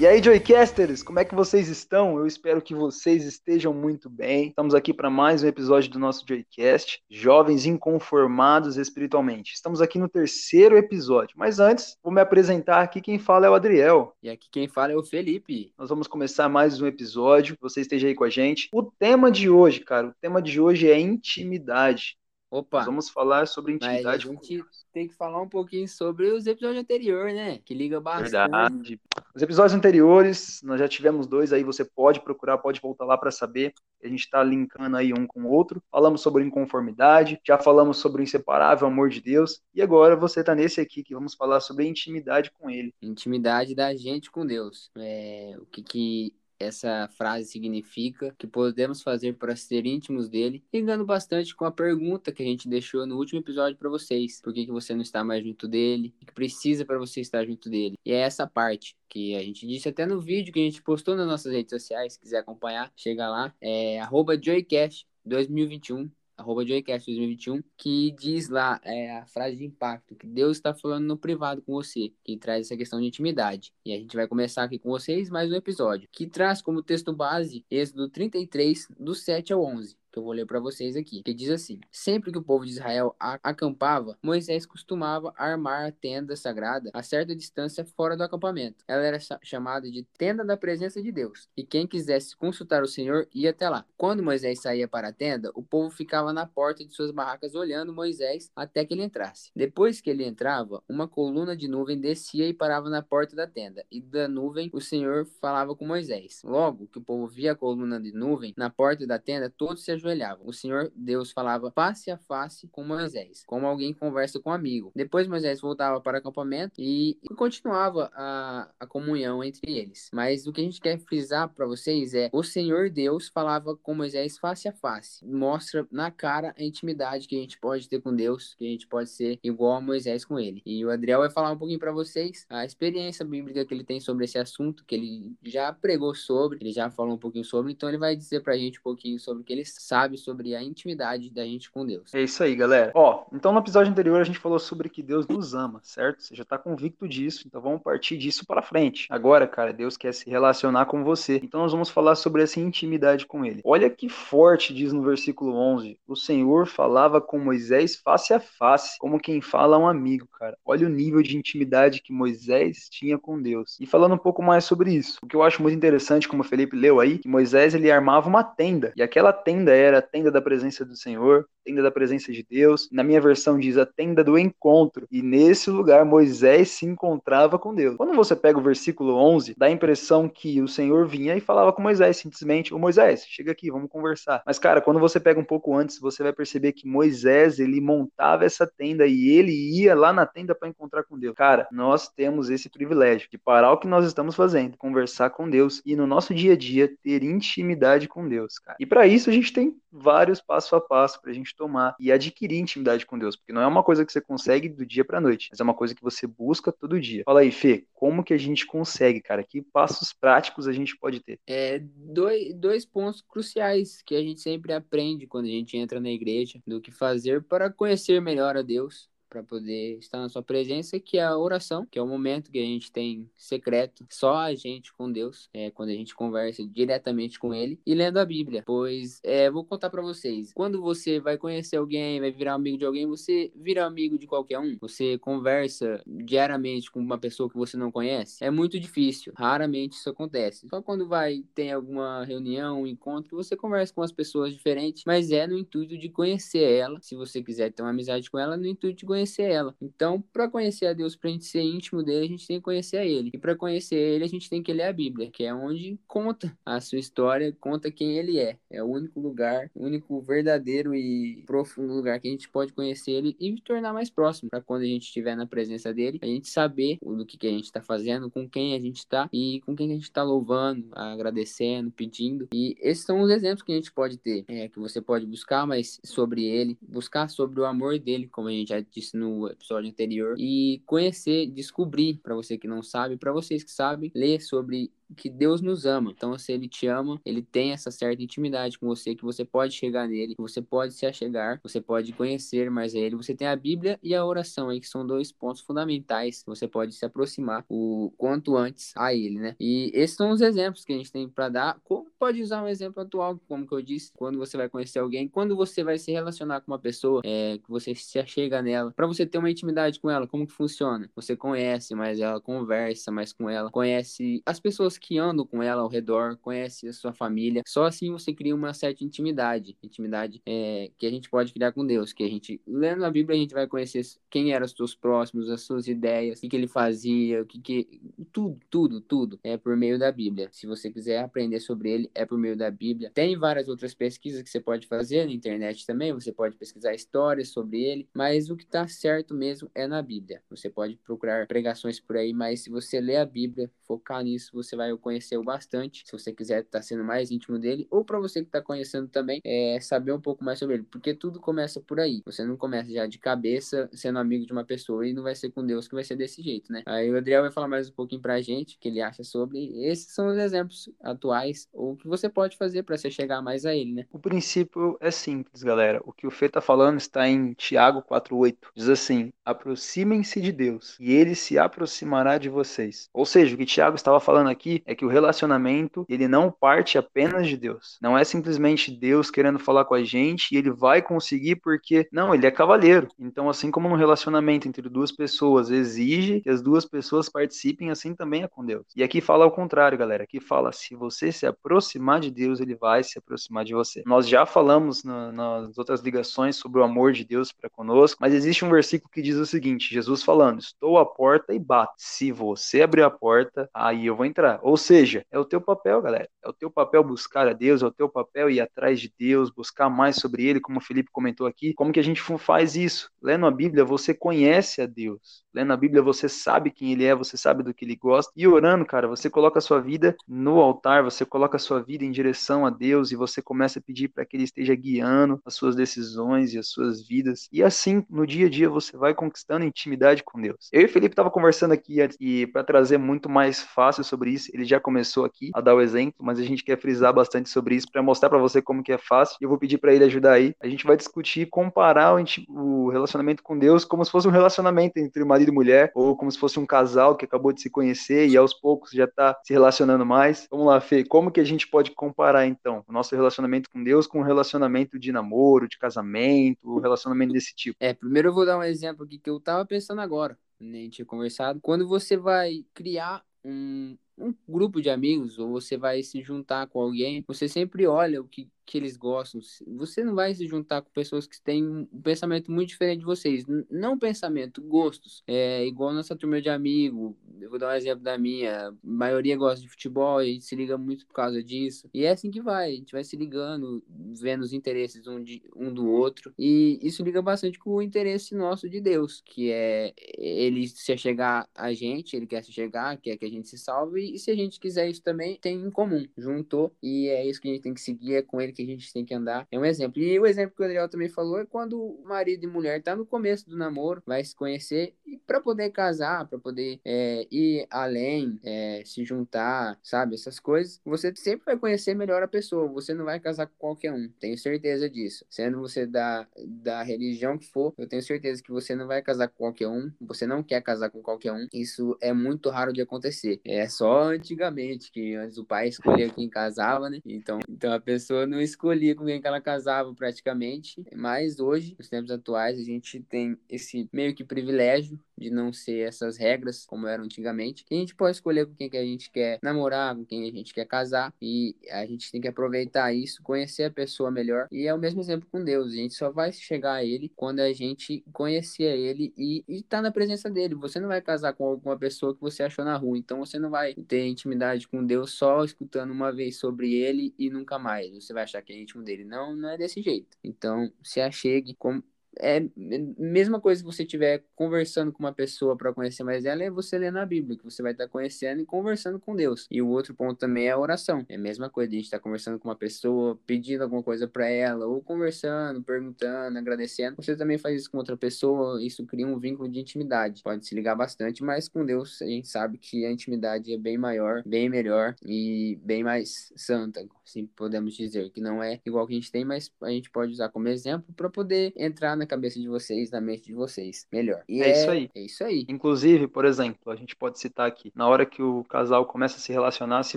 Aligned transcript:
E 0.00 0.06
aí, 0.06 0.22
Joycasters, 0.22 1.02
como 1.02 1.18
é 1.18 1.24
que 1.24 1.34
vocês 1.34 1.68
estão? 1.68 2.16
Eu 2.16 2.24
espero 2.24 2.62
que 2.62 2.72
vocês 2.72 3.24
estejam 3.24 3.74
muito 3.74 4.08
bem. 4.08 4.50
Estamos 4.50 4.72
aqui 4.72 4.94
para 4.94 5.10
mais 5.10 5.42
um 5.42 5.48
episódio 5.48 5.90
do 5.90 5.98
nosso 5.98 6.24
Joycast, 6.24 7.02
Jovens 7.10 7.66
Inconformados 7.66 8.76
Espiritualmente. 8.76 9.54
Estamos 9.54 9.80
aqui 9.82 9.98
no 9.98 10.08
terceiro 10.08 10.78
episódio, 10.78 11.34
mas 11.36 11.58
antes, 11.58 11.96
vou 12.00 12.12
me 12.12 12.20
apresentar 12.20 12.80
aqui. 12.80 13.00
Quem 13.00 13.18
fala 13.18 13.46
é 13.46 13.50
o 13.50 13.54
Adriel. 13.54 14.14
E 14.22 14.30
aqui 14.30 14.46
quem 14.52 14.68
fala 14.68 14.92
é 14.92 14.96
o 14.96 15.02
Felipe. 15.02 15.72
Nós 15.76 15.88
vamos 15.88 16.06
começar 16.06 16.48
mais 16.48 16.80
um 16.80 16.86
episódio. 16.86 17.56
Você 17.60 17.80
esteja 17.80 18.06
aí 18.06 18.14
com 18.14 18.22
a 18.22 18.30
gente. 18.30 18.68
O 18.72 18.84
tema 18.84 19.32
de 19.32 19.50
hoje, 19.50 19.80
cara, 19.80 20.06
o 20.06 20.14
tema 20.20 20.40
de 20.40 20.60
hoje 20.60 20.88
é 20.88 20.96
intimidade. 20.96 22.16
Opa. 22.50 22.78
Nós 22.78 22.86
vamos 22.86 23.10
falar 23.10 23.46
sobre 23.46 23.74
intimidade. 23.74 24.26
Mas 24.26 24.38
a 24.38 24.42
gente 24.42 24.64
tem 24.92 25.06
que 25.06 25.14
falar 25.14 25.40
um 25.40 25.48
pouquinho 25.48 25.86
sobre 25.86 26.28
os 26.28 26.46
episódios 26.46 26.80
anteriores, 26.80 27.34
né? 27.34 27.58
Que 27.58 27.74
liga 27.74 28.00
bastante. 28.00 28.30
Verdade. 28.30 29.00
Os 29.34 29.42
episódios 29.42 29.74
anteriores, 29.74 30.60
nós 30.62 30.80
já 30.80 30.88
tivemos 30.88 31.26
dois 31.26 31.52
aí, 31.52 31.62
você 31.62 31.84
pode 31.84 32.20
procurar, 32.20 32.56
pode 32.58 32.80
voltar 32.80 33.04
lá 33.04 33.18
para 33.18 33.30
saber. 33.30 33.74
A 34.02 34.08
gente 34.08 34.20
está 34.20 34.42
linkando 34.42 34.96
aí 34.96 35.12
um 35.12 35.26
com 35.26 35.42
o 35.42 35.50
outro. 35.50 35.82
Falamos 35.90 36.22
sobre 36.22 36.42
inconformidade, 36.42 37.38
já 37.46 37.58
falamos 37.58 37.98
sobre 37.98 38.22
o 38.22 38.24
inseparável 38.24 38.86
amor 38.86 39.10
de 39.10 39.20
Deus. 39.20 39.60
E 39.74 39.82
agora 39.82 40.16
você 40.16 40.40
está 40.40 40.54
nesse 40.54 40.80
aqui 40.80 41.02
que 41.02 41.14
vamos 41.14 41.34
falar 41.34 41.60
sobre 41.60 41.86
intimidade 41.86 42.50
com 42.52 42.70
ele. 42.70 42.94
Intimidade 43.02 43.74
da 43.74 43.94
gente 43.94 44.30
com 44.30 44.46
Deus. 44.46 44.90
É, 44.96 45.54
o 45.58 45.66
que, 45.66 45.82
que 45.82 46.34
essa 46.58 47.08
frase 47.08 47.50
significa 47.50 48.34
que 48.38 48.46
podemos 48.46 49.02
fazer 49.02 49.34
para 49.34 49.54
ser 49.54 49.86
íntimos 49.86 50.28
dele, 50.28 50.64
ligando 50.72 51.04
bastante 51.04 51.54
com 51.54 51.64
a 51.64 51.70
pergunta 51.70 52.32
que 52.32 52.42
a 52.42 52.46
gente 52.46 52.68
deixou 52.68 53.06
no 53.06 53.16
último 53.16 53.40
episódio 53.40 53.76
para 53.76 53.88
vocês: 53.88 54.40
por 54.40 54.52
que, 54.52 54.66
que 54.66 54.72
você 54.72 54.94
não 54.94 55.02
está 55.02 55.22
mais 55.22 55.44
junto 55.44 55.68
dele? 55.68 56.14
O 56.22 56.26
que 56.26 56.32
precisa 56.32 56.84
para 56.84 56.98
você 56.98 57.20
estar 57.20 57.44
junto 57.46 57.70
dele? 57.70 57.96
E 58.04 58.12
é 58.12 58.18
essa 58.18 58.46
parte 58.46 58.96
que 59.08 59.34
a 59.36 59.42
gente 59.42 59.66
disse 59.66 59.88
até 59.88 60.04
no 60.04 60.20
vídeo 60.20 60.52
que 60.52 60.60
a 60.60 60.64
gente 60.64 60.82
postou 60.82 61.16
nas 61.16 61.26
nossas 61.26 61.52
redes 61.52 61.70
sociais. 61.70 62.14
Se 62.14 62.20
quiser 62.20 62.38
acompanhar, 62.38 62.92
chega 62.96 63.28
lá, 63.28 63.54
é 63.60 64.00
joycast 64.42 65.06
2021 65.24 66.10
arroba 66.38 66.64
Joycast 66.64 67.04
2021, 67.04 67.62
que 67.76 68.12
diz 68.12 68.48
lá 68.48 68.80
é, 68.84 69.18
a 69.18 69.26
frase 69.26 69.56
de 69.56 69.64
impacto, 69.64 70.14
que 70.14 70.26
Deus 70.26 70.56
está 70.56 70.72
falando 70.72 71.04
no 71.04 71.18
privado 71.18 71.60
com 71.60 71.72
você, 71.72 72.12
que 72.24 72.36
traz 72.36 72.66
essa 72.66 72.76
questão 72.76 73.00
de 73.00 73.06
intimidade. 73.06 73.72
E 73.84 73.92
a 73.92 73.98
gente 73.98 74.16
vai 74.16 74.28
começar 74.28 74.62
aqui 74.62 74.78
com 74.78 74.88
vocês 74.88 75.28
mais 75.28 75.50
um 75.50 75.56
episódio, 75.56 76.08
que 76.12 76.26
traz 76.26 76.62
como 76.62 76.82
texto 76.82 77.12
base 77.12 77.66
Êxodo 77.68 78.08
33, 78.08 78.86
do 78.98 79.14
7 79.14 79.52
ao 79.52 79.64
11 79.64 79.97
que 80.12 80.18
eu 80.18 80.22
vou 80.22 80.32
ler 80.32 80.46
para 80.46 80.60
vocês 80.60 80.96
aqui, 80.96 81.22
que 81.22 81.34
diz 81.34 81.50
assim: 81.50 81.80
Sempre 81.90 82.32
que 82.32 82.38
o 82.38 82.42
povo 82.42 82.64
de 82.64 82.72
Israel 82.72 83.14
acampava, 83.18 84.18
Moisés 84.22 84.66
costumava 84.66 85.32
armar 85.36 85.86
a 85.86 85.92
tenda 85.92 86.36
sagrada 86.36 86.90
a 86.92 87.02
certa 87.02 87.34
distância 87.34 87.84
fora 87.84 88.16
do 88.16 88.22
acampamento. 88.22 88.84
Ela 88.86 89.04
era 89.04 89.18
chamada 89.42 89.90
de 89.90 90.04
tenda 90.16 90.44
da 90.44 90.56
presença 90.56 91.02
de 91.02 91.12
Deus, 91.12 91.48
e 91.56 91.64
quem 91.64 91.86
quisesse 91.86 92.36
consultar 92.36 92.82
o 92.82 92.88
Senhor 92.88 93.28
ia 93.34 93.50
até 93.50 93.68
lá. 93.68 93.84
Quando 93.96 94.22
Moisés 94.22 94.60
saía 94.60 94.88
para 94.88 95.08
a 95.08 95.12
tenda, 95.12 95.50
o 95.54 95.62
povo 95.62 95.90
ficava 95.90 96.32
na 96.32 96.46
porta 96.46 96.84
de 96.84 96.94
suas 96.94 97.10
barracas 97.10 97.54
olhando 97.54 97.92
Moisés 97.92 98.50
até 98.54 98.84
que 98.84 98.94
ele 98.94 99.02
entrasse. 99.02 99.50
Depois 99.54 100.00
que 100.00 100.10
ele 100.10 100.24
entrava, 100.24 100.82
uma 100.88 101.08
coluna 101.08 101.56
de 101.56 101.68
nuvem 101.68 102.00
descia 102.00 102.48
e 102.48 102.54
parava 102.54 102.88
na 102.88 103.02
porta 103.02 103.36
da 103.36 103.46
tenda, 103.46 103.84
e 103.90 104.00
da 104.00 104.28
nuvem 104.28 104.70
o 104.72 104.80
Senhor 104.80 105.26
falava 105.40 105.74
com 105.74 105.86
Moisés. 105.86 106.42
Logo 106.44 106.86
que 106.86 106.98
o 106.98 107.02
povo 107.02 107.26
via 107.26 107.52
a 107.52 107.56
coluna 107.56 108.00
de 108.00 108.12
nuvem 108.12 108.54
na 108.56 108.70
porta 108.70 109.06
da 109.06 109.18
tenda, 109.18 109.50
todos 109.50 109.84
se 109.84 109.97
ajoelhavam. 109.98 110.46
O 110.46 110.52
Senhor 110.52 110.90
Deus 110.94 111.30
falava 111.30 111.70
face 111.70 112.10
a 112.10 112.16
face 112.16 112.66
com 112.68 112.84
Moisés, 112.84 113.44
como 113.46 113.66
alguém 113.66 113.92
conversa 113.92 114.40
com 114.40 114.50
um 114.50 114.52
amigo. 114.52 114.92
Depois 114.94 115.28
Moisés 115.28 115.60
voltava 115.60 116.00
para 116.00 116.16
o 116.16 116.18
acampamento 116.18 116.74
e, 116.78 117.18
continuava 117.36 118.10
a, 118.14 118.68
a 118.80 118.86
comunhão 118.86 119.44
entre 119.44 119.76
eles. 119.76 120.10
Mas 120.12 120.46
o 120.46 120.52
que 120.52 120.60
a 120.60 120.64
gente 120.64 120.80
quer 120.80 120.98
frisar 120.98 121.48
para 121.48 121.66
vocês 121.66 122.14
é 122.14 122.30
o 122.32 122.42
Senhor 122.42 122.90
Deus 122.90 123.28
falava 123.28 123.76
com 123.76 123.94
Moisés 123.94 124.38
face 124.38 124.68
a 124.68 124.72
face. 124.72 125.24
Mostra 125.24 125.86
na 125.90 126.10
cara 126.10 126.54
a 126.58 126.62
intimidade 126.62 127.28
que 127.28 127.36
a 127.36 127.40
gente 127.40 127.58
pode 127.58 127.88
ter 127.88 128.00
com 128.00 128.14
Deus, 128.14 128.54
que 128.54 128.66
a 128.66 128.70
gente 128.70 128.86
pode 128.86 129.10
ser 129.10 129.38
igual 129.42 129.76
a 129.76 129.80
Moisés 129.80 130.24
com 130.24 130.38
ele. 130.38 130.62
E 130.64 130.84
o 130.84 130.90
Adriel 130.90 131.20
vai 131.20 131.30
falar 131.30 131.52
um 131.52 131.58
pouquinho 131.58 131.78
para 131.78 131.92
vocês 131.92 132.46
a 132.48 132.64
experiência 132.64 133.24
bíblica 133.24 133.64
que 133.64 133.74
ele 133.74 133.84
tem 133.84 134.00
sobre 134.00 134.24
esse 134.24 134.38
assunto, 134.38 134.84
que 134.84 134.94
ele 134.94 135.36
já 135.42 135.72
pregou 135.72 136.14
sobre, 136.14 136.58
ele 136.60 136.72
já 136.72 136.90
falou 136.90 137.14
um 137.14 137.18
pouquinho 137.18 137.44
sobre, 137.44 137.72
então 137.72 137.88
ele 137.88 137.98
vai 137.98 138.16
dizer 138.16 138.40
pra 138.40 138.56
gente 138.56 138.78
um 138.78 138.82
pouquinho 138.82 139.18
sobre 139.18 139.42
o 139.42 139.44
que 139.44 139.52
ele 139.52 139.64
sabe 139.88 140.18
sobre 140.18 140.54
a 140.54 140.62
intimidade 140.62 141.30
da 141.30 141.44
gente 141.44 141.70
com 141.70 141.86
Deus. 141.86 142.14
É 142.14 142.22
isso 142.22 142.42
aí, 142.42 142.54
galera. 142.54 142.92
Ó, 142.94 143.24
então 143.32 143.52
no 143.52 143.58
episódio 143.58 143.90
anterior 143.90 144.20
a 144.20 144.24
gente 144.24 144.38
falou 144.38 144.58
sobre 144.58 144.90
que 144.90 145.02
Deus 145.02 145.26
nos 145.26 145.54
ama, 145.54 145.80
certo? 145.82 146.22
Você 146.22 146.34
já 146.34 146.44
tá 146.44 146.58
convicto 146.58 147.08
disso, 147.08 147.44
então 147.46 147.60
vamos 147.60 147.82
partir 147.82 148.18
disso 148.18 148.44
para 148.46 148.60
frente. 148.60 149.06
Agora, 149.08 149.48
cara, 149.48 149.72
Deus 149.72 149.96
quer 149.96 150.12
se 150.12 150.28
relacionar 150.28 150.84
com 150.86 151.02
você. 151.02 151.40
Então 151.42 151.62
nós 151.62 151.72
vamos 151.72 151.88
falar 151.88 152.16
sobre 152.16 152.42
essa 152.42 152.60
intimidade 152.60 153.24
com 153.24 153.44
ele. 153.44 153.62
Olha 153.64 153.88
que 153.88 154.10
forte 154.10 154.74
diz 154.74 154.92
no 154.92 155.02
versículo 155.02 155.54
11: 155.54 155.98
O 156.06 156.14
Senhor 156.14 156.66
falava 156.66 157.20
com 157.20 157.38
Moisés 157.38 157.96
face 157.96 158.34
a 158.34 158.40
face, 158.40 158.98
como 158.98 159.18
quem 159.18 159.40
fala 159.40 159.76
a 159.76 159.78
um 159.78 159.88
amigo, 159.88 160.28
cara. 160.38 160.58
Olha 160.66 160.86
o 160.86 160.90
nível 160.90 161.22
de 161.22 161.36
intimidade 161.36 162.02
que 162.02 162.12
Moisés 162.12 162.88
tinha 162.90 163.18
com 163.18 163.40
Deus. 163.40 163.78
E 163.80 163.86
falando 163.86 164.14
um 164.14 164.18
pouco 164.18 164.42
mais 164.42 164.64
sobre 164.64 164.92
isso, 164.92 165.18
o 165.22 165.26
que 165.26 165.34
eu 165.34 165.42
acho 165.42 165.62
muito 165.62 165.76
interessante, 165.76 166.28
como 166.28 166.42
o 166.42 166.46
Felipe 166.46 166.76
leu 166.76 167.00
aí, 167.00 167.18
que 167.18 167.28
Moisés 167.28 167.74
ele 167.74 167.90
armava 167.90 168.28
uma 168.28 168.44
tenda, 168.44 168.92
e 168.94 169.02
aquela 169.02 169.32
tenda 169.32 169.77
era 169.78 169.98
a 169.98 170.02
tenda 170.02 170.30
da 170.30 170.40
presença 170.40 170.84
do 170.84 170.96
Senhor, 170.96 171.46
tenda 171.64 171.82
da 171.82 171.90
presença 171.90 172.32
de 172.32 172.44
Deus. 172.48 172.88
Na 172.90 173.04
minha 173.04 173.20
versão 173.20 173.58
diz 173.58 173.76
a 173.76 173.84
tenda 173.84 174.24
do 174.24 174.38
encontro. 174.38 175.06
E 175.10 175.22
nesse 175.22 175.70
lugar 175.70 176.04
Moisés 176.04 176.70
se 176.70 176.86
encontrava 176.86 177.58
com 177.58 177.74
Deus. 177.74 177.96
Quando 177.96 178.14
você 178.14 178.34
pega 178.34 178.58
o 178.58 178.62
versículo 178.62 179.14
11, 179.14 179.54
dá 179.56 179.66
a 179.66 179.70
impressão 179.70 180.28
que 180.28 180.62
o 180.62 180.68
Senhor 180.68 181.06
vinha 181.06 181.36
e 181.36 181.40
falava 181.40 181.72
com 181.72 181.82
Moisés, 181.82 182.16
simplesmente: 182.16 182.72
"Ô 182.72 182.78
Moisés, 182.78 183.24
chega 183.28 183.52
aqui, 183.52 183.70
vamos 183.70 183.90
conversar". 183.90 184.42
Mas 184.46 184.58
cara, 184.58 184.80
quando 184.80 184.98
você 184.98 185.20
pega 185.20 185.38
um 185.38 185.44
pouco 185.44 185.74
antes, 185.76 185.98
você 186.00 186.22
vai 186.22 186.32
perceber 186.32 186.72
que 186.72 186.88
Moisés, 186.88 187.58
ele 187.58 187.80
montava 187.80 188.44
essa 188.44 188.66
tenda 188.66 189.06
e 189.06 189.28
ele 189.28 189.52
ia 189.52 189.94
lá 189.94 190.12
na 190.12 190.26
tenda 190.26 190.54
para 190.54 190.68
encontrar 190.68 191.04
com 191.04 191.18
Deus. 191.18 191.34
Cara, 191.34 191.68
nós 191.70 192.08
temos 192.08 192.50
esse 192.50 192.70
privilégio 192.70 193.28
de 193.30 193.38
parar 193.38 193.72
o 193.72 193.78
que 193.78 193.86
nós 193.86 194.06
estamos 194.06 194.34
fazendo, 194.34 194.76
conversar 194.76 195.30
com 195.30 195.48
Deus 195.48 195.82
e 195.84 195.94
no 195.94 196.06
nosso 196.06 196.34
dia 196.34 196.54
a 196.54 196.56
dia 196.56 196.90
ter 197.02 197.22
intimidade 197.22 198.08
com 198.08 198.28
Deus, 198.28 198.58
cara. 198.58 198.76
E 198.80 198.86
para 198.86 199.06
isso 199.06 199.28
a 199.28 199.32
gente 199.32 199.52
tem 199.52 199.67
vários 199.90 200.40
passo 200.40 200.76
a 200.76 200.80
passo 200.80 201.20
para 201.20 201.30
a 201.30 201.34
gente 201.34 201.54
tomar 201.54 201.94
e 201.98 202.12
adquirir 202.12 202.58
intimidade 202.58 203.06
com 203.06 203.18
Deus, 203.18 203.36
porque 203.36 203.52
não 203.52 203.62
é 203.62 203.66
uma 203.66 203.82
coisa 203.82 204.04
que 204.04 204.12
você 204.12 204.20
consegue 204.20 204.68
do 204.68 204.84
dia 204.84 205.04
para 205.04 205.20
noite, 205.20 205.48
mas 205.50 205.60
é 205.60 205.62
uma 205.62 205.74
coisa 205.74 205.94
que 205.94 206.02
você 206.02 206.26
busca 206.26 206.70
todo 206.70 207.00
dia. 207.00 207.22
Fala 207.24 207.40
aí, 207.40 207.50
Fê, 207.50 207.86
como 207.94 208.22
que 208.22 208.34
a 208.34 208.38
gente 208.38 208.66
consegue, 208.66 209.20
cara? 209.20 209.42
Que 209.42 209.62
passos 209.62 210.12
práticos 210.12 210.66
a 210.66 210.72
gente 210.72 210.96
pode 210.96 211.20
ter? 211.20 211.38
É 211.46 211.78
dois, 211.78 212.54
dois 212.54 212.84
pontos 212.84 213.22
cruciais 213.22 214.02
que 214.02 214.14
a 214.14 214.22
gente 214.22 214.40
sempre 214.40 214.72
aprende 214.72 215.26
quando 215.26 215.46
a 215.46 215.50
gente 215.50 215.76
entra 215.76 216.00
na 216.00 216.10
igreja, 216.10 216.60
do 216.66 216.80
que 216.80 216.90
fazer 216.90 217.42
para 217.42 217.70
conhecer 217.70 218.20
melhor 218.20 218.56
a 218.56 218.62
Deus 218.62 219.08
para 219.28 219.42
poder 219.42 219.98
estar 219.98 220.18
na 220.18 220.28
sua 220.28 220.42
presença, 220.42 220.98
que 220.98 221.18
é 221.18 221.24
a 221.24 221.36
oração, 221.36 221.86
que 221.86 221.98
é 221.98 222.02
o 222.02 222.06
momento 222.06 222.50
que 222.50 222.58
a 222.58 222.62
gente 222.64 222.90
tem 222.90 223.28
secreto, 223.36 224.06
só 224.10 224.36
a 224.36 224.54
gente 224.54 224.92
com 224.92 225.10
Deus, 225.10 225.48
é 225.52 225.70
quando 225.70 225.90
a 225.90 225.94
gente 225.94 226.14
conversa 226.14 226.66
diretamente 226.66 227.38
com 227.38 227.54
Ele, 227.54 227.78
e 227.86 227.94
lendo 227.94 228.18
a 228.18 228.24
Bíblia. 228.24 228.62
Pois, 228.66 229.20
é, 229.22 229.50
vou 229.50 229.64
contar 229.64 229.90
para 229.90 230.02
vocês, 230.02 230.52
quando 230.54 230.80
você 230.80 231.20
vai 231.20 231.36
conhecer 231.36 231.76
alguém, 231.76 232.20
vai 232.20 232.30
virar 232.30 232.54
amigo 232.54 232.78
de 232.78 232.84
alguém, 232.84 233.06
você 233.06 233.52
vira 233.54 233.84
amigo 233.84 234.18
de 234.18 234.26
qualquer 234.26 234.58
um, 234.58 234.76
você 234.80 235.18
conversa 235.18 236.02
diariamente 236.06 236.90
com 236.90 237.00
uma 237.00 237.18
pessoa 237.18 237.48
que 237.48 237.56
você 237.56 237.76
não 237.76 237.92
conhece, 237.92 238.42
é 238.42 238.50
muito 238.50 238.80
difícil, 238.80 239.32
raramente 239.36 239.96
isso 239.96 240.10
acontece. 240.10 240.66
Só 240.68 240.80
quando 240.80 241.06
vai 241.06 241.44
ter 241.54 241.72
alguma 241.72 242.24
reunião, 242.24 242.82
um 242.82 242.86
encontro, 242.86 243.36
você 243.36 243.56
conversa 243.56 243.92
com 243.92 244.02
as 244.02 244.12
pessoas 244.12 244.52
diferentes, 244.54 245.04
mas 245.06 245.30
é 245.30 245.46
no 245.46 245.58
intuito 245.58 245.98
de 245.98 246.08
conhecer 246.08 246.62
ela, 246.62 246.98
se 247.02 247.14
você 247.14 247.42
quiser 247.42 247.72
ter 247.72 247.82
uma 247.82 247.90
amizade 247.90 248.30
com 248.30 248.38
ela, 248.38 248.56
no 248.56 248.66
intuito 248.66 248.98
de 248.98 249.06
conhecer 249.06 249.17
conhecer 249.18 249.50
ela. 249.50 249.74
Então, 249.80 250.22
para 250.32 250.48
conhecer 250.48 250.86
a 250.86 250.92
Deus, 250.92 251.16
para 251.16 251.30
a 251.30 251.32
gente 251.32 251.44
ser 251.44 251.62
íntimo 251.62 252.02
dele, 252.02 252.24
a 252.24 252.28
gente 252.28 252.46
tem 252.46 252.58
que 252.58 252.62
conhecer 252.62 252.98
a 252.98 253.04
ele. 253.04 253.30
E 253.34 253.38
para 253.38 253.56
conhecer 253.56 253.96
ele, 253.96 254.24
a 254.24 254.28
gente 254.28 254.48
tem 254.48 254.62
que 254.62 254.72
ler 254.72 254.84
a 254.84 254.92
Bíblia, 254.92 255.30
que 255.30 255.44
é 255.44 255.52
onde 255.52 255.98
conta 256.06 256.56
a 256.64 256.80
sua 256.80 256.98
história, 256.98 257.56
conta 257.60 257.90
quem 257.90 258.16
ele 258.16 258.38
é. 258.38 258.56
É 258.70 258.82
o 258.82 258.86
único 258.86 259.20
lugar, 259.20 259.70
o 259.74 259.84
único 259.84 260.20
verdadeiro 260.20 260.94
e 260.94 261.42
profundo 261.46 261.92
lugar 261.92 262.20
que 262.20 262.28
a 262.28 262.30
gente 262.30 262.48
pode 262.48 262.72
conhecer 262.72 263.12
ele 263.12 263.36
e 263.40 263.60
tornar 263.60 263.92
mais 263.92 264.10
próximo, 264.10 264.50
para 264.50 264.60
quando 264.60 264.82
a 264.82 264.86
gente 264.86 265.04
estiver 265.04 265.36
na 265.36 265.46
presença 265.46 265.92
dele, 265.92 266.18
a 266.22 266.26
gente 266.26 266.48
saber 266.48 266.98
do 267.02 267.26
que, 267.26 267.36
que 267.36 267.46
a 267.46 267.50
gente 267.50 267.64
está 267.64 267.82
fazendo, 267.82 268.30
com 268.30 268.48
quem 268.48 268.74
a 268.74 268.80
gente 268.80 268.98
está 268.98 269.28
e 269.32 269.60
com 269.66 269.74
quem 269.74 269.90
a 269.90 269.94
gente 269.94 270.04
está 270.04 270.22
louvando, 270.22 270.86
agradecendo, 270.92 271.90
pedindo. 271.90 272.48
E 272.52 272.76
esses 272.80 273.04
são 273.04 273.20
os 273.20 273.30
exemplos 273.30 273.62
que 273.62 273.72
a 273.72 273.74
gente 273.74 273.92
pode 273.92 274.16
ter, 274.16 274.44
é, 274.48 274.68
que 274.68 274.78
você 274.78 275.00
pode 275.00 275.26
buscar 275.26 275.66
mais 275.66 275.98
sobre 276.04 276.44
ele, 276.44 276.78
buscar 276.80 277.28
sobre 277.28 277.60
o 277.60 277.64
amor 277.64 277.98
dele, 277.98 278.28
como 278.28 278.48
a 278.48 278.52
gente 278.52 278.68
já 278.68 278.80
disse 278.80 279.07
disse 279.08 279.16
no 279.16 279.48
episódio 279.48 279.90
anterior, 279.90 280.36
e 280.38 280.82
conhecer, 280.86 281.46
descobrir, 281.46 282.18
para 282.22 282.34
você 282.34 282.58
que 282.58 282.68
não 282.68 282.82
sabe, 282.82 283.16
para 283.16 283.32
vocês 283.32 283.64
que 283.64 283.70
sabem, 283.70 284.10
ler 284.14 284.40
sobre 284.40 284.90
que 285.16 285.30
Deus 285.30 285.60
nos 285.60 285.86
ama. 285.86 286.10
Então, 286.10 286.36
se 286.38 286.52
ele 286.52 286.68
te 286.68 286.86
ama, 286.86 287.20
ele 287.24 287.42
tem 287.42 287.72
essa 287.72 287.90
certa 287.90 288.22
intimidade 288.22 288.78
com 288.78 288.86
você, 288.86 289.14
que 289.14 289.24
você 289.24 289.44
pode 289.44 289.74
chegar 289.74 290.08
nele, 290.08 290.34
você 290.38 290.60
pode 290.60 290.94
se 290.94 291.06
achegar, 291.06 291.60
você 291.62 291.80
pode 291.80 292.12
conhecer 292.12 292.70
mais 292.70 292.94
a 292.94 292.98
ele. 292.98 293.16
Você 293.16 293.34
tem 293.34 293.46
a 293.48 293.56
Bíblia 293.56 293.98
e 294.02 294.14
a 294.14 294.24
oração 294.24 294.68
aí, 294.68 294.80
que 294.80 294.88
são 294.88 295.06
dois 295.06 295.32
pontos 295.32 295.62
fundamentais. 295.62 296.42
Você 296.46 296.66
pode 296.68 296.94
se 296.94 297.04
aproximar 297.04 297.64
o 297.68 298.12
quanto 298.16 298.56
antes 298.56 298.92
a 298.96 299.14
ele, 299.14 299.38
né? 299.38 299.56
E 299.58 299.90
esses 299.94 300.16
são 300.16 300.30
os 300.30 300.40
exemplos 300.40 300.84
que 300.84 300.92
a 300.92 300.96
gente 300.96 301.12
tem 301.12 301.28
para 301.28 301.48
dar. 301.48 301.80
Como 301.84 302.06
pode 302.18 302.42
usar 302.42 302.62
um 302.62 302.68
exemplo 302.68 303.02
atual, 303.02 303.40
como 303.48 303.66
que 303.66 303.74
eu 303.74 303.82
disse, 303.82 304.12
quando 304.14 304.38
você 304.38 304.56
vai 304.56 304.68
conhecer 304.68 304.98
alguém, 304.98 305.28
quando 305.28 305.56
você 305.56 305.82
vai 305.82 305.98
se 305.98 306.12
relacionar 306.12 306.60
com 306.60 306.72
uma 306.72 306.78
pessoa, 306.78 307.22
é, 307.24 307.58
que 307.58 307.68
você 307.68 307.94
se 307.94 308.18
achega 308.18 308.60
nela, 308.62 308.92
para 308.92 309.06
você 309.06 309.24
ter 309.24 309.38
uma 309.38 309.50
intimidade 309.50 310.00
com 310.00 310.10
ela, 310.10 310.26
como 310.26 310.46
que 310.46 310.52
funciona? 310.52 311.10
Você 311.14 311.36
conhece 311.36 311.94
mais 311.94 312.20
ela, 312.20 312.40
conversa 312.40 313.10
mais 313.10 313.32
com 313.32 313.48
ela, 313.48 313.70
conhece 313.70 314.42
as 314.44 314.60
pessoas 314.60 314.97
que 314.98 315.18
andam 315.18 315.46
com 315.46 315.62
ela 315.62 315.82
ao 315.82 315.88
redor, 315.88 316.36
conhece 316.38 316.88
a 316.88 316.92
sua 316.92 317.12
família. 317.12 317.62
Só 317.66 317.84
assim 317.84 318.10
você 318.10 318.32
cria 318.32 318.54
uma 318.54 318.72
certa 318.74 319.04
intimidade, 319.04 319.76
intimidade 319.82 320.42
é, 320.46 320.90
que 320.98 321.06
a 321.06 321.10
gente 321.10 321.28
pode 321.28 321.52
criar 321.52 321.72
com 321.72 321.86
Deus, 321.86 322.12
que 322.12 322.24
a 322.24 322.28
gente 322.28 322.60
lendo 322.66 323.04
a 323.04 323.10
Bíblia 323.10 323.36
a 323.36 323.40
gente 323.40 323.54
vai 323.54 323.66
conhecer 323.66 324.02
quem 324.30 324.52
eram 324.52 324.66
os 324.66 324.72
seus 324.72 324.94
próximos, 324.94 325.48
as 325.50 325.62
suas 325.62 325.88
ideias, 325.88 326.38
o 326.38 326.40
que, 326.42 326.48
que 326.48 326.56
ele 326.56 326.68
fazia, 326.68 327.42
o 327.42 327.46
que 327.46 327.60
que 327.60 328.00
tudo, 328.32 328.58
tudo, 328.70 329.00
tudo 329.00 329.40
é 329.42 329.56
por 329.56 329.76
meio 329.76 329.98
da 329.98 330.10
Bíblia. 330.10 330.48
Se 330.52 330.66
você 330.66 330.90
quiser 330.90 331.22
aprender 331.22 331.60
sobre 331.60 331.90
ele, 331.90 332.10
é 332.14 332.24
por 332.24 332.38
meio 332.38 332.56
da 332.56 332.70
Bíblia. 332.70 333.10
Tem 333.14 333.36
várias 333.36 333.68
outras 333.68 333.94
pesquisas 333.94 334.42
que 334.42 334.50
você 334.50 334.60
pode 334.60 334.86
fazer 334.86 335.24
na 335.26 335.32
internet 335.32 335.86
também, 335.86 336.12
você 336.12 336.32
pode 336.32 336.56
pesquisar 336.56 336.94
histórias 336.94 337.48
sobre 337.48 337.82
ele, 337.82 338.08
mas 338.14 338.50
o 338.50 338.56
que 338.56 338.64
está 338.64 338.86
certo 338.86 339.34
mesmo 339.34 339.70
é 339.74 339.86
na 339.86 340.02
Bíblia. 340.02 340.42
Você 340.50 340.68
pode 340.68 340.96
procurar 340.96 341.46
pregações 341.46 342.00
por 342.00 342.16
aí, 342.16 342.32
mas 342.32 342.60
se 342.60 342.70
você 342.70 343.00
ler 343.00 343.16
a 343.16 343.26
Bíblia, 343.26 343.70
focar 343.86 344.22
nisso, 344.22 344.50
você 344.52 344.76
vai 344.76 344.87
conhecer 344.96 345.36
o 345.36 345.42
bastante. 345.42 346.02
Se 346.06 346.12
você 346.12 346.32
quiser 346.32 346.60
estar 346.60 346.78
tá 346.78 346.82
sendo 346.82 347.04
mais 347.04 347.30
íntimo 347.30 347.58
dele, 347.58 347.86
ou 347.90 348.04
para 348.04 348.18
você 348.18 348.40
que 348.40 348.48
está 348.48 348.62
conhecendo 348.62 349.08
também, 349.08 349.40
é 349.44 349.78
saber 349.80 350.12
um 350.12 350.20
pouco 350.20 350.44
mais 350.44 350.58
sobre 350.58 350.76
ele, 350.76 350.84
porque 350.84 351.12
tudo 351.12 351.40
começa 351.40 351.80
por 351.80 352.00
aí. 352.00 352.22
Você 352.24 352.44
não 352.44 352.56
começa 352.56 352.90
já 352.90 353.06
de 353.06 353.18
cabeça 353.18 353.88
sendo 353.92 354.18
amigo 354.18 354.46
de 354.46 354.52
uma 354.52 354.64
pessoa 354.64 355.06
e 355.06 355.12
não 355.12 355.22
vai 355.22 355.34
ser 355.34 355.50
com 355.50 355.66
Deus 355.66 355.88
que 355.88 355.94
vai 355.94 356.04
ser 356.04 356.16
desse 356.16 356.42
jeito, 356.42 356.72
né? 356.72 356.82
Aí 356.86 357.10
o 357.10 357.16
Adriel 357.16 357.42
vai 357.42 357.50
falar 357.50 357.68
mais 357.68 357.88
um 357.88 357.92
pouquinho 357.92 358.22
pra 358.22 358.40
gente 358.40 358.76
o 358.76 358.78
que 358.78 358.88
ele 358.88 359.00
acha 359.00 359.24
sobre. 359.24 359.84
Esses 359.84 360.14
são 360.14 360.28
os 360.28 360.38
exemplos 360.38 360.88
atuais, 361.02 361.68
ou 361.72 361.92
o 361.92 361.96
que 361.96 362.06
você 362.06 362.28
pode 362.28 362.56
fazer 362.56 362.82
para 362.82 362.96
você 362.96 363.10
chegar 363.10 363.42
mais 363.42 363.66
a 363.66 363.74
ele, 363.74 363.92
né? 363.92 364.06
O 364.12 364.18
princípio 364.18 364.96
é 365.00 365.10
simples, 365.10 365.62
galera. 365.62 366.00
O 366.04 366.12
que 366.12 366.26
o 366.26 366.30
Fê 366.30 366.48
tá 366.48 366.60
falando 366.60 366.98
está 366.98 367.28
em 367.28 367.52
Tiago 367.54 368.02
4:8. 368.02 368.70
Diz 368.74 368.88
assim: 368.88 369.32
"Aproximem-se 369.44 370.40
de 370.40 370.52
Deus, 370.52 370.96
e 371.00 371.12
ele 371.12 371.34
se 371.34 371.58
aproximará 371.58 372.38
de 372.38 372.48
vocês". 372.48 373.08
Ou 373.12 373.26
seja, 373.26 373.54
o 373.54 373.58
que 373.58 373.66
Tiago 373.66 373.96
estava 373.96 374.20
falando 374.20 374.48
aqui 374.48 374.77
é 374.86 374.94
que 374.94 375.04
o 375.04 375.08
relacionamento, 375.08 376.04
ele 376.08 376.28
não 376.28 376.50
parte 376.50 376.98
apenas 376.98 377.46
de 377.46 377.56
Deus. 377.56 377.98
Não 378.00 378.16
é 378.16 378.24
simplesmente 378.24 378.90
Deus 378.90 379.30
querendo 379.30 379.58
falar 379.58 379.84
com 379.84 379.94
a 379.94 380.02
gente 380.02 380.52
e 380.52 380.56
ele 380.58 380.70
vai 380.70 381.02
conseguir 381.02 381.56
porque 381.56 382.08
não, 382.12 382.34
ele 382.34 382.46
é 382.46 382.50
cavaleiro. 382.50 383.08
Então, 383.18 383.48
assim 383.48 383.70
como 383.70 383.88
no 383.88 383.96
relacionamento 383.96 384.68
entre 384.68 384.88
duas 384.88 385.12
pessoas 385.12 385.70
exige 385.70 386.40
que 386.40 386.50
as 386.50 386.62
duas 386.62 386.84
pessoas 386.84 387.28
participem, 387.28 387.90
assim 387.90 388.14
também 388.14 388.42
é 388.42 388.48
com 388.48 388.64
Deus. 388.64 388.84
E 388.96 389.02
aqui 389.02 389.20
fala 389.20 389.44
ao 389.44 389.50
contrário, 389.50 389.98
galera. 389.98 390.24
Aqui 390.24 390.40
fala: 390.40 390.72
se 390.72 390.94
você 390.94 391.30
se 391.32 391.46
aproximar 391.46 392.20
de 392.20 392.30
Deus, 392.30 392.60
ele 392.60 392.74
vai 392.74 393.02
se 393.02 393.18
aproximar 393.18 393.64
de 393.64 393.74
você. 393.74 394.02
Nós 394.06 394.28
já 394.28 394.46
falamos 394.46 395.04
na, 395.04 395.32
nas 395.32 395.78
outras 395.78 396.00
ligações 396.00 396.56
sobre 396.56 396.80
o 396.80 396.84
amor 396.84 397.12
de 397.12 397.24
Deus 397.24 397.52
para 397.52 397.70
conosco, 397.70 398.18
mas 398.20 398.34
existe 398.34 398.64
um 398.64 398.70
versículo 398.70 399.10
que 399.10 399.22
diz 399.22 399.36
o 399.36 399.46
seguinte: 399.46 399.92
Jesus 399.92 400.22
falando: 400.22 400.60
Estou 400.60 400.98
à 400.98 401.06
porta 401.06 401.54
e 401.54 401.58
bato. 401.58 401.94
Se 401.96 402.32
você 402.32 402.82
abrir 402.82 403.02
a 403.02 403.10
porta, 403.10 403.68
aí 403.72 404.06
eu 404.06 404.16
vou 404.16 404.26
entrar. 404.26 404.60
Ou 404.68 404.76
seja, 404.76 405.24
é 405.30 405.38
o 405.38 405.46
teu 405.46 405.62
papel, 405.62 406.02
galera. 406.02 406.28
É 406.44 406.48
o 406.48 406.52
teu 406.52 406.70
papel 406.70 407.02
buscar 407.02 407.48
a 407.48 407.54
Deus, 407.54 407.82
é 407.82 407.86
o 407.86 407.90
teu 407.90 408.06
papel 408.06 408.50
ir 408.50 408.60
atrás 408.60 409.00
de 409.00 409.10
Deus, 409.18 409.48
buscar 409.48 409.88
mais 409.88 410.16
sobre 410.16 410.44
Ele, 410.44 410.60
como 410.60 410.76
o 410.76 410.82
Felipe 410.82 411.08
comentou 411.10 411.46
aqui. 411.46 411.72
Como 411.72 411.90
que 411.90 411.98
a 411.98 412.04
gente 412.04 412.20
faz 412.38 412.76
isso? 412.76 413.10
Lendo 413.22 413.46
a 413.46 413.50
Bíblia, 413.50 413.82
você 413.82 414.12
conhece 414.12 414.82
a 414.82 414.86
Deus. 414.86 415.42
Lendo 415.54 415.72
a 415.72 415.76
Bíblia, 415.76 416.02
você 416.02 416.28
sabe 416.28 416.70
quem 416.70 416.92
Ele 416.92 417.04
é, 417.04 417.14
você 417.14 417.34
sabe 417.34 417.62
do 417.62 417.72
que 417.72 417.82
Ele 417.82 417.96
gosta. 417.96 418.30
E 418.36 418.46
orando, 418.46 418.84
cara, 418.84 419.08
você 419.08 419.30
coloca 419.30 419.58
a 419.58 419.62
sua 419.62 419.80
vida 419.80 420.14
no 420.28 420.60
altar, 420.60 421.02
você 421.02 421.24
coloca 421.24 421.56
a 421.56 421.58
sua 421.58 421.82
vida 421.82 422.04
em 422.04 422.10
direção 422.10 422.66
a 422.66 422.70
Deus 422.70 423.10
e 423.10 423.16
você 423.16 423.40
começa 423.40 423.78
a 423.78 423.82
pedir 423.82 424.08
para 424.08 424.26
que 424.26 424.36
Ele 424.36 424.44
esteja 424.44 424.74
guiando 424.74 425.40
as 425.46 425.54
suas 425.54 425.74
decisões 425.74 426.52
e 426.52 426.58
as 426.58 426.68
suas 426.68 427.06
vidas. 427.08 427.48
E 427.50 427.62
assim, 427.62 428.04
no 428.10 428.26
dia 428.26 428.46
a 428.46 428.50
dia, 428.50 428.68
você 428.68 428.98
vai 428.98 429.14
conquistando 429.14 429.64
intimidade 429.64 430.22
com 430.22 430.38
Deus. 430.38 430.68
Eu 430.70 430.82
e 430.82 430.84
o 430.84 430.88
Felipe 430.88 431.16
tava 431.16 431.30
conversando 431.30 431.72
aqui 431.72 431.96
e 432.20 432.46
para 432.46 432.62
trazer 432.62 432.98
muito 432.98 433.30
mais 433.30 433.62
fácil 433.62 434.04
sobre 434.04 434.30
isso, 434.30 434.50
ele 434.58 434.66
já 434.66 434.80
começou 434.80 435.24
aqui 435.24 435.50
a 435.54 435.60
dar 435.60 435.74
o 435.74 435.80
exemplo, 435.80 436.24
mas 436.24 436.38
a 436.38 436.42
gente 436.42 436.64
quer 436.64 436.78
frisar 436.78 437.12
bastante 437.12 437.48
sobre 437.48 437.74
isso 437.74 437.86
para 437.90 438.02
mostrar 438.02 438.28
para 438.28 438.38
você 438.38 438.60
como 438.60 438.82
que 438.82 438.92
é 438.92 438.98
fácil. 438.98 439.36
Eu 439.40 439.48
vou 439.48 439.58
pedir 439.58 439.78
para 439.78 439.94
ele 439.94 440.04
ajudar 440.04 440.32
aí. 440.32 440.54
A 440.60 440.68
gente 440.68 440.84
vai 440.84 440.96
discutir, 440.96 441.46
comparar 441.46 442.14
o 442.48 442.88
relacionamento 442.88 443.42
com 443.42 443.58
Deus 443.58 443.84
como 443.84 444.04
se 444.04 444.10
fosse 444.10 444.26
um 444.28 444.32
relacionamento 444.32 444.98
entre 444.98 445.24
marido 445.24 445.50
e 445.50 445.54
mulher, 445.54 445.92
ou 445.94 446.16
como 446.16 446.30
se 446.30 446.38
fosse 446.38 446.58
um 446.58 446.66
casal 446.66 447.16
que 447.16 447.24
acabou 447.24 447.52
de 447.52 447.60
se 447.60 447.70
conhecer 447.70 448.28
e 448.28 448.36
aos 448.36 448.52
poucos 448.52 448.90
já 448.90 449.04
está 449.04 449.38
se 449.44 449.52
relacionando 449.52 450.04
mais. 450.04 450.46
Vamos 450.50 450.66
lá, 450.66 450.80
Fê, 450.80 451.04
como 451.04 451.30
que 451.30 451.40
a 451.40 451.44
gente 451.44 451.68
pode 451.68 451.92
comparar 451.92 452.46
então 452.46 452.84
o 452.88 452.92
nosso 452.92 453.14
relacionamento 453.14 453.70
com 453.70 453.82
Deus 453.82 454.06
com 454.06 454.20
um 454.20 454.24
relacionamento 454.24 454.98
de 454.98 455.12
namoro, 455.12 455.68
de 455.68 455.78
casamento, 455.78 456.78
relacionamento 456.78 457.32
desse 457.32 457.54
tipo? 457.54 457.76
É, 457.80 457.92
primeiro 457.92 458.28
eu 458.28 458.34
vou 458.34 458.46
dar 458.46 458.58
um 458.58 458.62
exemplo 458.62 459.04
aqui 459.04 459.18
que 459.18 459.30
eu 459.30 459.40
tava 459.40 459.64
pensando 459.64 460.00
agora, 460.00 460.38
nem 460.58 460.88
tinha 460.88 461.04
conversado. 461.04 461.60
Quando 461.62 461.86
você 461.86 462.16
vai 462.16 462.64
criar 462.74 463.22
um, 463.44 463.96
um 464.18 464.34
grupo 464.48 464.80
de 464.80 464.90
amigos 464.90 465.38
ou 465.38 465.50
você 465.50 465.76
vai 465.76 466.02
se 466.02 466.22
juntar 466.22 466.66
com 466.68 466.80
alguém, 466.80 467.24
você 467.26 467.48
sempre 467.48 467.86
olha 467.86 468.20
o 468.20 468.28
que 468.28 468.48
que 468.68 468.76
eles 468.76 468.98
gostam. 468.98 469.40
Você 469.78 470.04
não 470.04 470.14
vai 470.14 470.34
se 470.34 470.46
juntar 470.46 470.82
com 470.82 470.90
pessoas 470.90 471.26
que 471.26 471.40
têm 471.40 471.66
um 471.66 471.86
pensamento 472.02 472.52
muito 472.52 472.68
diferente 472.68 472.98
de 472.98 473.04
vocês. 473.06 473.44
Não 473.70 473.98
pensamento, 473.98 474.60
gostos. 474.60 475.22
É 475.26 475.66
igual 475.66 475.94
nossa 475.94 476.14
turma 476.14 476.40
de 476.40 476.50
amigo. 476.50 477.16
Eu 477.40 477.48
vou 477.48 477.58
dar 477.58 477.72
um 477.72 477.76
exemplo 477.76 478.04
da 478.04 478.18
minha. 478.18 478.68
A 478.68 478.72
maioria 478.82 479.36
gosta 479.36 479.62
de 479.62 479.70
futebol, 479.70 480.18
a 480.18 480.24
gente 480.24 480.44
se 480.44 480.54
liga 480.54 480.76
muito 480.76 481.06
por 481.06 481.14
causa 481.14 481.42
disso. 481.42 481.88
E 481.94 482.04
é 482.04 482.10
assim 482.10 482.30
que 482.30 482.42
vai. 482.42 482.72
A 482.72 482.74
gente 482.74 482.92
vai 482.92 483.02
se 483.02 483.16
ligando, 483.16 483.82
vendo 484.20 484.42
os 484.42 484.52
interesses 484.52 485.06
um, 485.06 485.22
de, 485.22 485.42
um 485.56 485.72
do 485.72 485.90
outro. 485.90 486.34
E 486.38 486.78
isso 486.82 487.02
liga 487.02 487.22
bastante 487.22 487.58
com 487.58 487.70
o 487.70 487.82
interesse 487.82 488.34
nosso 488.34 488.68
de 488.68 488.82
Deus, 488.82 489.22
que 489.24 489.50
é 489.50 489.94
ele 490.18 490.68
se 490.68 490.94
chegar 490.98 491.48
a 491.54 491.72
gente, 491.72 492.14
ele 492.14 492.26
quer 492.26 492.44
se 492.44 492.52
chegar, 492.52 492.98
quer 492.98 493.16
que 493.16 493.24
a 493.24 493.30
gente 493.30 493.48
se 493.48 493.56
salve. 493.56 494.07
E 494.14 494.18
se 494.18 494.30
a 494.30 494.34
gente 494.34 494.60
quiser 494.60 494.88
isso 494.88 495.02
também, 495.02 495.38
tem 495.40 495.60
em 495.60 495.70
comum. 495.70 496.06
Juntou. 496.16 496.72
E 496.82 497.08
é 497.08 497.24
isso 497.26 497.40
que 497.40 497.48
a 497.48 497.52
gente 497.52 497.62
tem 497.62 497.74
que 497.74 497.80
seguir, 497.80 498.14
é 498.14 498.22
com 498.22 498.40
ele 498.40 498.52
que 498.52 498.62
a 498.62 498.66
gente 498.66 498.92
tem 498.92 499.04
que 499.04 499.14
andar. 499.14 499.46
É 499.50 499.58
um 499.58 499.64
exemplo. 499.64 500.00
E 500.00 500.18
o 500.18 500.26
exemplo 500.26 500.54
que 500.56 500.62
o 500.62 500.64
Adriel 500.64 500.88
também 500.88 501.08
falou 501.08 501.38
é 501.38 501.46
quando 501.46 501.80
o 501.80 502.04
marido 502.04 502.44
e 502.44 502.46
mulher 502.46 502.82
tá 502.82 502.94
no 502.94 503.06
começo 503.06 503.48
do 503.48 503.56
namoro, 503.56 504.02
vai 504.06 504.24
se 504.24 504.34
conhecer 504.34 504.94
e 505.06 505.16
para 505.18 505.40
poder 505.40 505.70
casar, 505.70 506.26
para 506.26 506.38
poder 506.38 506.80
é, 506.84 507.26
ir 507.30 507.66
além, 507.70 508.38
é, 508.44 508.82
se 508.84 509.04
juntar, 509.04 509.78
sabe? 509.82 510.14
Essas 510.14 510.38
coisas. 510.38 510.80
Você 510.84 511.12
sempre 511.16 511.44
vai 511.46 511.58
conhecer 511.58 511.94
melhor 511.94 512.22
a 512.22 512.28
pessoa. 512.28 512.68
Você 512.68 512.94
não 512.94 513.04
vai 513.04 513.20
casar 513.20 513.46
com 513.46 513.54
qualquer 513.58 513.92
um. 513.92 514.08
Tenho 514.20 514.36
certeza 514.38 514.88
disso. 514.88 515.24
Sendo 515.28 515.60
você 515.60 515.86
da, 515.86 516.26
da 516.46 516.82
religião 516.82 517.38
que 517.38 517.46
for, 517.46 517.74
eu 517.76 517.86
tenho 517.86 518.02
certeza 518.02 518.42
que 518.42 518.50
você 518.50 518.74
não 518.74 518.86
vai 518.86 519.02
casar 519.02 519.28
com 519.28 519.36
qualquer 519.36 519.68
um. 519.68 519.90
Você 520.00 520.26
não 520.26 520.42
quer 520.42 520.62
casar 520.62 520.90
com 520.90 521.02
qualquer 521.02 521.32
um. 521.32 521.46
Isso 521.52 521.96
é 522.00 522.12
muito 522.12 522.50
raro 522.50 522.72
de 522.72 522.80
acontecer. 522.80 523.40
É 523.44 523.68
só 523.68 523.97
antigamente 524.02 524.90
que 524.90 525.14
antes 525.14 525.38
o 525.38 525.44
pai 525.44 525.68
escolhia 525.68 526.08
quem 526.10 526.28
casava, 526.28 526.88
né? 526.90 527.00
Então, 527.04 527.38
então 527.48 527.72
a 527.72 527.80
pessoa 527.80 528.26
não 528.26 528.40
escolhia 528.40 528.94
com 528.94 529.04
quem 529.04 529.20
que 529.20 529.26
ela 529.26 529.40
casava 529.40 529.94
praticamente, 529.94 530.84
mas 530.94 531.40
hoje, 531.40 531.74
nos 531.78 531.88
tempos 531.88 532.10
atuais, 532.10 532.58
a 532.58 532.64
gente 532.64 533.00
tem 533.00 533.36
esse 533.48 533.88
meio 533.92 534.14
que 534.14 534.24
privilégio 534.24 534.98
de 535.18 535.30
não 535.30 535.52
ser 535.52 535.80
essas 535.80 536.16
regras 536.16 536.64
como 536.64 536.86
eram 536.86 537.04
antigamente. 537.04 537.64
Que 537.64 537.74
a 537.74 537.78
gente 537.78 537.94
pode 537.94 538.16
escolher 538.16 538.46
com 538.46 538.54
quem 538.54 538.70
que 538.70 538.76
a 538.76 538.84
gente 538.84 539.10
quer 539.10 539.38
namorar, 539.42 539.94
com 539.94 540.04
quem 540.04 540.28
a 540.28 540.32
gente 540.32 540.54
quer 540.54 540.64
casar 540.64 541.12
e 541.20 541.56
a 541.70 541.84
gente 541.84 542.10
tem 542.10 542.20
que 542.20 542.28
aproveitar 542.28 542.92
isso, 542.92 543.22
conhecer 543.22 543.64
a 543.64 543.70
pessoa 543.70 544.10
melhor. 544.10 544.46
E 544.50 544.66
é 544.66 544.72
o 544.72 544.78
mesmo 544.78 545.00
exemplo 545.00 545.28
com 545.30 545.42
Deus. 545.42 545.72
A 545.72 545.76
gente 545.76 545.94
só 545.94 546.10
vai 546.10 546.32
chegar 546.32 546.74
a 546.74 546.84
Ele 546.84 547.10
quando 547.16 547.40
a 547.40 547.52
gente 547.52 548.04
conhecer 548.12 548.64
Ele 548.64 549.12
e 549.16 549.44
estar 549.48 549.78
tá 549.78 549.82
na 549.82 549.90
presença 549.90 550.30
dele. 550.30 550.54
Você 550.54 550.78
não 550.78 550.88
vai 550.88 551.02
casar 551.02 551.32
com 551.32 551.44
alguma 551.44 551.76
pessoa 551.76 552.14
que 552.14 552.20
você 552.20 552.44
achou 552.44 552.64
na 552.64 552.76
rua, 552.76 552.96
então 552.96 553.18
você 553.18 553.38
não 553.38 553.50
vai 553.50 553.74
ter 553.88 554.06
intimidade 554.06 554.68
com 554.68 554.84
Deus 554.84 555.12
só 555.12 555.44
escutando 555.44 555.90
uma 555.92 556.12
vez 556.12 556.38
sobre 556.38 556.74
Ele 556.74 557.14
e 557.18 557.30
nunca 557.30 557.58
mais. 557.58 557.92
Você 557.94 558.12
vai 558.12 558.24
achar 558.24 558.42
que 558.42 558.52
é 558.52 558.60
íntimo 558.60 558.82
dele. 558.84 559.04
Não, 559.04 559.34
não 559.34 559.50
é 559.50 559.58
desse 559.58 559.82
jeito. 559.82 560.16
Então, 560.22 560.72
se 560.82 561.00
achegue. 561.00 561.54
Com 561.54 561.82
é 562.20 562.46
mesma 562.56 563.40
coisa 563.40 563.62
que 563.62 563.66
você 563.66 563.82
estiver 563.82 564.24
conversando 564.34 564.92
com 564.92 565.00
uma 565.00 565.12
pessoa 565.12 565.56
para 565.56 565.72
conhecer 565.72 566.04
mais 566.04 566.24
ela, 566.24 566.42
é 566.42 566.50
você 566.50 566.78
lendo 566.78 566.98
a 566.98 567.06
Bíblia, 567.06 567.38
que 567.38 567.44
você 567.44 567.62
vai 567.62 567.72
estar 567.72 567.84
tá 567.84 567.90
conhecendo 567.90 568.40
e 568.40 568.46
conversando 568.46 568.98
com 568.98 569.14
Deus. 569.14 569.46
E 569.50 569.62
o 569.62 569.68
outro 569.68 569.94
ponto 569.94 570.16
também 570.16 570.46
é 570.46 570.50
a 570.50 570.58
oração. 570.58 571.04
É 571.08 571.14
a 571.14 571.18
mesma 571.18 571.48
coisa, 571.48 571.70
a 571.70 571.74
gente 571.74 571.84
estar 571.84 571.98
tá 571.98 572.02
conversando 572.02 572.38
com 572.38 572.48
uma 572.48 572.56
pessoa, 572.56 573.18
pedindo 573.26 573.62
alguma 573.62 573.82
coisa 573.82 574.06
para 574.06 574.28
ela, 574.28 574.66
ou 574.66 574.82
conversando, 574.82 575.62
perguntando, 575.62 576.38
agradecendo. 576.38 576.96
Você 576.96 577.16
também 577.16 577.38
faz 577.38 577.60
isso 577.60 577.70
com 577.70 577.78
outra 577.78 577.96
pessoa, 577.96 578.62
isso 578.62 578.84
cria 578.86 579.06
um 579.06 579.18
vínculo 579.18 579.48
de 579.48 579.60
intimidade. 579.60 580.22
Pode 580.22 580.46
se 580.46 580.54
ligar 580.54 580.74
bastante, 580.74 581.22
mas 581.22 581.48
com 581.48 581.64
Deus 581.64 582.00
a 582.02 582.06
gente 582.06 582.28
sabe 582.28 582.58
que 582.58 582.84
a 582.84 582.90
intimidade 582.90 583.52
é 583.52 583.58
bem 583.58 583.78
maior, 583.78 584.22
bem 584.26 584.48
melhor 584.48 584.94
e 585.04 585.58
bem 585.62 585.84
mais 585.84 586.32
santa, 586.36 586.86
assim 587.04 587.26
podemos 587.26 587.74
dizer. 587.74 588.10
Que 588.10 588.20
não 588.20 588.42
é 588.42 588.60
igual 588.64 588.86
que 588.86 588.94
a 588.94 588.96
gente 588.96 589.12
tem, 589.12 589.24
mas 589.24 589.50
a 589.62 589.70
gente 589.70 589.90
pode 589.90 590.12
usar 590.12 590.28
como 590.28 590.48
exemplo 590.48 590.92
para 590.94 591.08
poder 591.08 591.52
entrar 591.56 591.96
na 591.96 592.06
cabeça 592.08 592.40
de 592.40 592.48
vocês, 592.48 592.90
na 592.90 593.00
mente 593.00 593.26
de 593.26 593.34
vocês 593.34 593.86
melhor. 593.92 594.22
E 594.28 594.42
é, 594.42 594.48
é 594.48 594.52
isso 594.52 594.70
aí. 594.70 594.90
É 594.94 595.00
isso 595.00 595.24
aí. 595.24 595.46
Inclusive, 595.48 596.08
por 596.08 596.24
exemplo, 596.24 596.72
a 596.72 596.76
gente 596.76 596.96
pode 596.96 597.18
citar 597.18 597.46
aqui, 597.46 597.72
na 597.74 597.86
hora 597.86 598.04
que 598.04 598.22
o 598.22 598.44
casal 598.44 598.84
começa 598.86 599.16
a 599.16 599.20
se 599.20 599.32
relacionar, 599.32 599.82
se 599.82 599.96